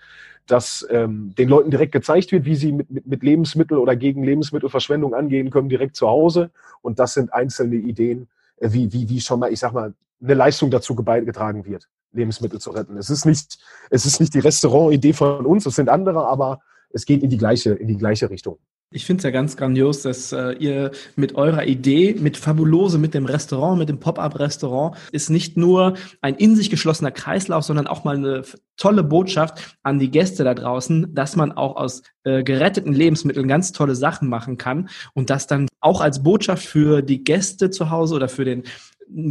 dass 0.47 0.85
ähm, 0.89 1.33
den 1.37 1.47
Leuten 1.47 1.71
direkt 1.71 1.91
gezeigt 1.91 2.31
wird, 2.31 2.45
wie 2.45 2.55
sie 2.55 2.71
mit, 2.71 2.91
mit, 2.91 3.07
mit 3.07 3.23
Lebensmittel 3.23 3.77
oder 3.77 3.95
gegen 3.95 4.23
Lebensmittelverschwendung 4.23 5.13
angehen 5.13 5.49
können, 5.49 5.69
direkt 5.69 5.95
zu 5.95 6.07
Hause. 6.07 6.51
Und 6.81 6.99
das 6.99 7.13
sind 7.13 7.33
einzelne 7.33 7.75
Ideen, 7.75 8.27
wie, 8.61 8.91
wie, 8.93 9.09
wie 9.09 9.19
schon 9.19 9.39
mal, 9.39 9.51
ich 9.51 9.59
sag 9.59 9.73
mal, 9.73 9.93
eine 10.21 10.33
Leistung 10.33 10.69
dazu 10.69 10.95
beigetragen 10.95 11.65
wird, 11.65 11.89
Lebensmittel 12.11 12.59
zu 12.59 12.71
retten. 12.71 12.97
Es 12.97 13.09
ist 13.09 13.25
nicht, 13.25 13.57
es 13.89 14.05
ist 14.05 14.19
nicht 14.19 14.33
die 14.33 14.39
Restaurant-Idee 14.39 15.13
von 15.13 15.45
uns, 15.45 15.65
es 15.65 15.75
sind 15.75 15.89
andere, 15.89 16.25
aber 16.25 16.59
es 16.91 17.05
geht 17.05 17.23
in 17.23 17.29
die 17.29 17.37
gleiche, 17.37 17.71
in 17.71 17.87
die 17.87 17.97
gleiche 17.97 18.29
Richtung. 18.29 18.59
Ich 18.93 19.05
finde 19.05 19.19
es 19.19 19.23
ja 19.23 19.31
ganz 19.31 19.55
grandios, 19.55 20.01
dass 20.01 20.33
äh, 20.33 20.51
ihr 20.59 20.91
mit 21.15 21.35
eurer 21.35 21.65
Idee, 21.65 22.13
mit 22.19 22.35
Fabulose, 22.35 22.97
mit 22.97 23.13
dem 23.13 23.25
Restaurant, 23.25 23.79
mit 23.79 23.87
dem 23.87 24.01
Pop-up-Restaurant, 24.01 24.97
ist 25.13 25.29
nicht 25.29 25.55
nur 25.55 25.93
ein 26.19 26.35
in 26.35 26.57
sich 26.57 26.69
geschlossener 26.69 27.11
Kreislauf, 27.11 27.63
sondern 27.63 27.87
auch 27.87 28.03
mal 28.03 28.17
eine 28.17 28.43
tolle 28.75 29.05
Botschaft 29.05 29.77
an 29.81 29.97
die 29.97 30.11
Gäste 30.11 30.43
da 30.43 30.53
draußen, 30.53 31.15
dass 31.15 31.37
man 31.37 31.53
auch 31.53 31.77
aus 31.77 32.03
äh, 32.25 32.43
geretteten 32.43 32.91
Lebensmitteln 32.91 33.47
ganz 33.47 33.71
tolle 33.71 33.95
Sachen 33.95 34.27
machen 34.27 34.57
kann 34.57 34.89
und 35.13 35.29
das 35.29 35.47
dann 35.47 35.69
auch 35.79 36.01
als 36.01 36.21
Botschaft 36.21 36.65
für 36.65 37.01
die 37.01 37.23
Gäste 37.23 37.69
zu 37.69 37.91
Hause 37.91 38.15
oder 38.15 38.27
für 38.27 38.43
den 38.43 38.63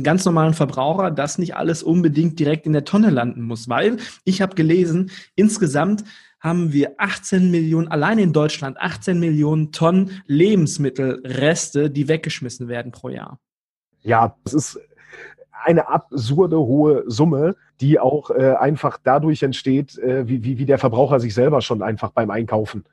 ganz 0.02 0.24
normalen 0.24 0.54
Verbraucher, 0.54 1.10
dass 1.10 1.36
nicht 1.36 1.56
alles 1.56 1.82
unbedingt 1.82 2.38
direkt 2.38 2.64
in 2.64 2.72
der 2.72 2.84
Tonne 2.86 3.10
landen 3.10 3.42
muss, 3.42 3.68
weil 3.68 3.98
ich 4.24 4.40
habe 4.40 4.54
gelesen, 4.54 5.10
insgesamt 5.34 6.04
haben 6.40 6.72
wir 6.72 6.94
18 6.98 7.50
Millionen, 7.50 7.88
allein 7.88 8.18
in 8.18 8.32
Deutschland 8.32 8.80
18 8.80 9.20
Millionen 9.20 9.72
Tonnen 9.72 10.22
Lebensmittelreste, 10.26 11.90
die 11.90 12.08
weggeschmissen 12.08 12.68
werden 12.68 12.92
pro 12.92 13.10
Jahr. 13.10 13.38
Ja, 14.02 14.36
das 14.44 14.54
ist 14.54 14.80
eine 15.64 15.88
absurde 15.88 16.58
hohe 16.58 17.04
Summe, 17.06 17.56
die 17.80 17.98
auch 17.98 18.30
äh, 18.30 18.54
einfach 18.54 18.98
dadurch 19.02 19.42
entsteht, 19.42 19.98
äh, 19.98 20.26
wie, 20.26 20.42
wie, 20.42 20.58
wie 20.58 20.66
der 20.66 20.78
Verbraucher 20.78 21.20
sich 21.20 21.34
selber 21.34 21.60
schon 21.60 21.82
einfach 21.82 22.10
beim 22.12 22.30
Einkaufen 22.30 22.84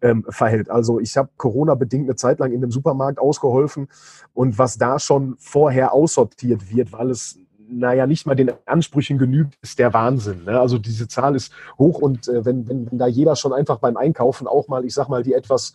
ähm, 0.00 0.24
verhält. 0.28 0.70
Also 0.70 1.00
ich 1.00 1.16
habe 1.16 1.30
Corona-bedingt 1.36 2.06
eine 2.06 2.16
Zeit 2.16 2.38
lang 2.38 2.52
in 2.52 2.60
dem 2.60 2.70
Supermarkt 2.70 3.18
ausgeholfen 3.18 3.88
und 4.32 4.58
was 4.58 4.78
da 4.78 4.98
schon 4.98 5.36
vorher 5.38 5.92
aussortiert 5.92 6.74
wird, 6.74 6.92
weil 6.92 7.10
es 7.10 7.38
naja, 7.78 8.06
nicht 8.06 8.26
mal 8.26 8.34
den 8.34 8.52
Ansprüchen 8.66 9.18
genügt, 9.18 9.56
ist 9.62 9.78
der 9.78 9.92
Wahnsinn. 9.92 10.44
Ne? 10.44 10.58
Also 10.58 10.78
diese 10.78 11.08
Zahl 11.08 11.34
ist 11.34 11.52
hoch 11.78 11.98
und 11.98 12.28
äh, 12.28 12.44
wenn, 12.44 12.68
wenn, 12.68 12.90
wenn 12.90 12.98
da 12.98 13.06
jeder 13.06 13.36
schon 13.36 13.52
einfach 13.52 13.78
beim 13.78 13.96
Einkaufen 13.96 14.46
auch 14.46 14.68
mal, 14.68 14.84
ich 14.84 14.94
sag 14.94 15.08
mal, 15.08 15.22
die 15.22 15.34
etwas, 15.34 15.74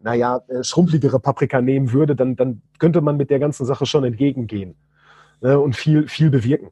naja, 0.00 0.42
äh, 0.48 0.62
schrumpfligere 0.62 1.20
Paprika 1.20 1.60
nehmen 1.60 1.92
würde, 1.92 2.16
dann, 2.16 2.36
dann 2.36 2.62
könnte 2.78 3.00
man 3.00 3.16
mit 3.16 3.30
der 3.30 3.38
ganzen 3.38 3.66
Sache 3.66 3.86
schon 3.86 4.04
entgegengehen 4.04 4.74
ne? 5.40 5.58
und 5.58 5.76
viel, 5.76 6.08
viel 6.08 6.30
bewirken. 6.30 6.70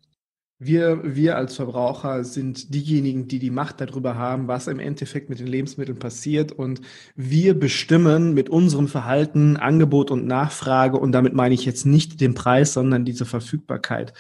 Wir, 0.61 1.03
wir 1.05 1.37
als 1.37 1.55
Verbraucher 1.55 2.25
sind 2.25 2.75
diejenigen, 2.75 3.29
die 3.29 3.39
die 3.39 3.51
Macht 3.51 3.81
darüber 3.81 4.17
haben, 4.17 4.49
was 4.49 4.67
im 4.67 4.81
Endeffekt 4.81 5.31
mit 5.31 5.39
den 5.39 5.47
Lebensmitteln 5.47 6.01
passiert. 6.01 6.51
Und 6.51 6.81
wir 7.15 7.57
bestimmen 7.57 8.35
mit 8.35 8.51
unserem 8.51 8.89
Verhalten 8.89 9.57
Angebot 9.57 10.11
und 10.11 10.27
Nachfrage. 10.27 10.97
Und 10.97 11.13
damit 11.13 11.33
meine 11.33 11.55
ich 11.55 11.65
jetzt 11.65 11.87
nicht 11.87 12.21
den 12.21 12.35
Preis, 12.35 12.73
sondern 12.73 13.05
diese 13.05 13.25
Verfügbarkeit. 13.25 14.13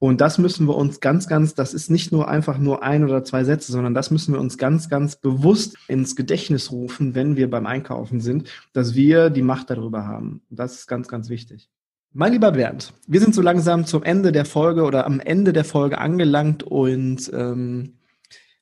Und 0.00 0.20
das 0.20 0.38
müssen 0.38 0.68
wir 0.68 0.76
uns 0.76 1.00
ganz, 1.00 1.26
ganz, 1.26 1.54
das 1.54 1.74
ist 1.74 1.90
nicht 1.90 2.12
nur 2.12 2.28
einfach 2.28 2.58
nur 2.58 2.84
ein 2.84 3.04
oder 3.04 3.24
zwei 3.24 3.42
Sätze, 3.42 3.72
sondern 3.72 3.94
das 3.94 4.12
müssen 4.12 4.32
wir 4.32 4.40
uns 4.40 4.56
ganz, 4.56 4.88
ganz 4.88 5.16
bewusst 5.16 5.76
ins 5.88 6.14
Gedächtnis 6.14 6.70
rufen, 6.70 7.16
wenn 7.16 7.36
wir 7.36 7.50
beim 7.50 7.66
Einkaufen 7.66 8.20
sind, 8.20 8.48
dass 8.72 8.94
wir 8.94 9.30
die 9.30 9.42
Macht 9.42 9.70
darüber 9.70 10.06
haben. 10.06 10.42
Das 10.50 10.76
ist 10.76 10.86
ganz, 10.86 11.08
ganz 11.08 11.28
wichtig. 11.28 11.68
Mein 12.12 12.32
lieber 12.32 12.52
Bernd, 12.52 12.94
wir 13.06 13.20
sind 13.20 13.34
so 13.34 13.42
langsam 13.42 13.84
zum 13.84 14.02
Ende 14.02 14.32
der 14.32 14.44
Folge 14.44 14.84
oder 14.84 15.04
am 15.04 15.20
Ende 15.20 15.52
der 15.52 15.64
Folge 15.64 15.98
angelangt 15.98 16.62
und 16.62 17.30
ähm, 17.34 17.97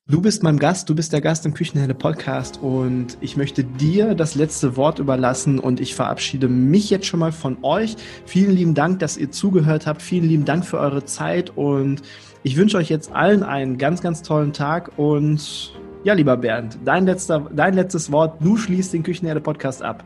Du 0.09 0.21
bist 0.21 0.45
mein 0.45 0.61
Gast, 0.61 0.89
du 0.89 0.95
bist 0.95 1.13
der 1.13 1.21
Gast 1.21 1.45
im 1.47 1.55
Küchenhelle 1.55 1.93
Podcast 1.93 2.61
und 2.63 3.19
ich 3.21 3.37
möchte 3.37 3.65
dir 3.65 4.15
das 4.15 4.37
letzte 4.37 4.77
Wort 4.77 5.01
überlassen 5.01 5.59
und 5.59 5.81
ich 5.81 5.97
verabschiede 5.97 6.47
mich 6.47 6.91
jetzt 6.91 7.07
schon 7.07 7.19
mal 7.19 7.33
von 7.33 7.59
euch. 7.65 7.97
Vielen 8.25 8.55
lieben 8.55 8.75
Dank, 8.75 9.01
dass 9.01 9.17
ihr 9.17 9.33
zugehört 9.33 9.85
habt. 9.89 10.01
Vielen 10.01 10.29
lieben 10.29 10.45
Dank 10.45 10.65
für 10.65 10.79
eure 10.79 11.05
Zeit 11.07 11.51
und 11.57 12.03
ich 12.45 12.57
wünsche 12.57 12.77
euch 12.77 12.89
jetzt 12.89 13.11
allen 13.11 13.43
einen 13.43 13.79
ganz, 13.79 14.01
ganz 14.01 14.23
tollen 14.23 14.53
Tag 14.53 14.97
und 14.97 15.73
ja, 16.05 16.15
lieber 16.15 16.37
Bernd, 16.37 16.79
dein 16.85 17.05
letzter, 17.05 17.51
dein 17.53 17.75
letztes 17.75 18.13
Wort. 18.13 18.37
Du 18.41 18.57
schließt 18.57 18.93
den 18.93 19.03
Küchenherde 19.03 19.41
Podcast 19.41 19.83
ab. 19.83 20.05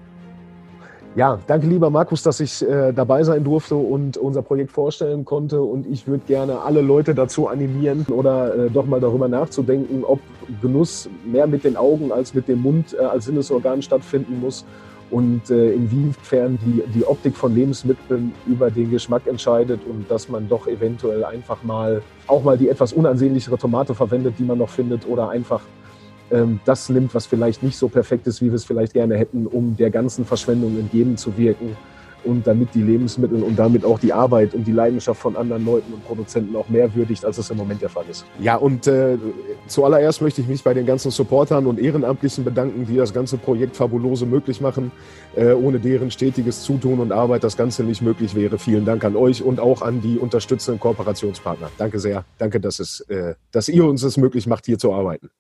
Ja, 1.17 1.41
danke 1.49 1.67
lieber 1.67 1.91
Markus, 1.91 2.23
dass 2.23 2.39
ich 2.39 2.63
äh, 2.63 2.93
dabei 2.93 3.25
sein 3.25 3.43
durfte 3.43 3.75
und 3.75 4.17
unser 4.17 4.43
Projekt 4.43 4.71
vorstellen 4.71 5.25
konnte. 5.25 5.61
Und 5.61 5.87
ich 5.87 6.07
würde 6.07 6.23
gerne 6.27 6.61
alle 6.61 6.83
Leute 6.83 7.17
dazu 7.17 7.49
animieren 7.49 8.07
oder 8.11 8.55
äh, 8.55 8.71
doch 8.71 8.87
mal 8.87 9.01
darüber 9.01 9.27
nachzudenken, 9.27 10.05
ob 10.05 10.21
Genuss 10.63 11.11
mehr 11.25 11.49
mit 11.49 11.65
den 11.65 11.77
Augen 11.77 12.13
als 12.13 12.33
mit 12.33 12.47
dem 12.47 12.63
Mund 12.63 12.95
äh, 12.95 13.03
als 13.03 13.25
Sinnesorgan 13.25 13.83
stattfinden 13.83 14.39
muss 14.41 14.65
und 15.11 15.51
äh, 15.51 15.73
inwiefern 15.73 16.61
die, 16.65 16.85
die 16.95 17.05
Optik 17.05 17.37
von 17.37 17.57
Lebensmitteln 17.57 18.33
über 18.47 18.71
den 18.71 18.93
Geschmack 18.93 19.27
entscheidet 19.27 19.81
und 19.85 20.09
dass 20.09 20.29
man 20.29 20.49
doch 20.49 20.69
eventuell 20.69 21.25
einfach 21.25 21.65
mal 21.65 22.03
auch 22.29 22.45
mal 22.45 22.57
die 22.57 22.69
etwas 22.69 22.93
unansehnlichere 22.93 23.59
Tomate 23.59 23.97
verwendet, 23.97 24.35
die 24.39 24.45
man 24.45 24.59
noch 24.59 24.69
findet 24.69 25.09
oder 25.09 25.29
einfach 25.29 25.63
das 26.65 26.89
nimmt, 26.89 27.15
was 27.15 27.27
vielleicht 27.27 27.63
nicht 27.63 27.77
so 27.77 27.89
perfekt 27.89 28.27
ist, 28.27 28.41
wie 28.41 28.47
wir 28.47 28.55
es 28.55 28.65
vielleicht 28.65 28.93
gerne 28.93 29.17
hätten, 29.17 29.47
um 29.47 29.77
der 29.77 29.91
ganzen 29.91 30.25
Verschwendung 30.25 30.79
entgegenzuwirken 30.79 31.77
und 32.25 32.47
damit 32.47 32.75
die 32.75 32.83
Lebensmittel 32.83 33.43
und 33.43 33.59
damit 33.59 33.85
auch 33.85 33.99
die 33.99 34.13
Arbeit 34.13 34.55
und 34.55 34.65
die 34.65 34.73
Leidenschaft 34.73 35.21
von 35.21 35.37
anderen 35.37 35.65
Leuten 35.65 35.93
und 35.93 36.05
Produzenten 36.05 36.55
auch 36.57 36.69
mehr 36.69 36.95
würdigt, 36.95 37.25
als 37.25 37.39
es 37.39 37.51
im 37.51 37.57
Moment 37.57 37.83
der 37.83 37.89
Fall 37.89 38.05
ist. 38.11 38.25
Ja, 38.39 38.57
und 38.57 38.87
äh, 38.87 39.17
zuallererst 39.67 40.21
möchte 40.23 40.41
ich 40.41 40.49
mich 40.49 40.63
bei 40.63 40.75
den 40.75 40.87
ganzen 40.87 41.11
Supportern 41.11 41.67
und 41.67 41.79
Ehrenamtlichen 41.79 42.45
bedanken, 42.45 42.87
die 42.87 42.97
das 42.97 43.13
ganze 43.13 43.39
Projekt 43.39 43.77
Fabulose 43.77 44.27
möglich 44.27 44.61
machen, 44.61 44.93
äh, 45.37 45.53
ohne 45.53 45.79
deren 45.79 46.11
stetiges 46.11 46.63
Zutun 46.63 47.01
und 47.01 47.13
Arbeit 47.13 47.45
das 47.45 47.57
Ganze 47.57 47.85
nicht 47.85 48.03
möglich 48.03 48.35
wäre. 48.35 48.59
Vielen 48.59 48.85
Dank 48.85 49.05
an 49.05 49.17
euch 49.17 49.43
und 49.43 49.61
auch 49.61 49.83
an 49.83 50.01
die 50.01 50.19
unterstützenden 50.19 50.81
Kooperationspartner. 50.81 51.71
Danke 51.79 51.99
sehr. 51.99 52.25
Danke, 52.39 52.61
dass, 52.61 52.81
es, 52.81 53.01
äh, 53.09 53.35
dass 53.53 53.69
ihr 53.69 53.85
uns 53.85 54.03
es 54.03 54.17
möglich 54.17 54.47
macht, 54.47 54.67
hier 54.67 54.79
zu 54.79 54.93
arbeiten. 54.93 55.31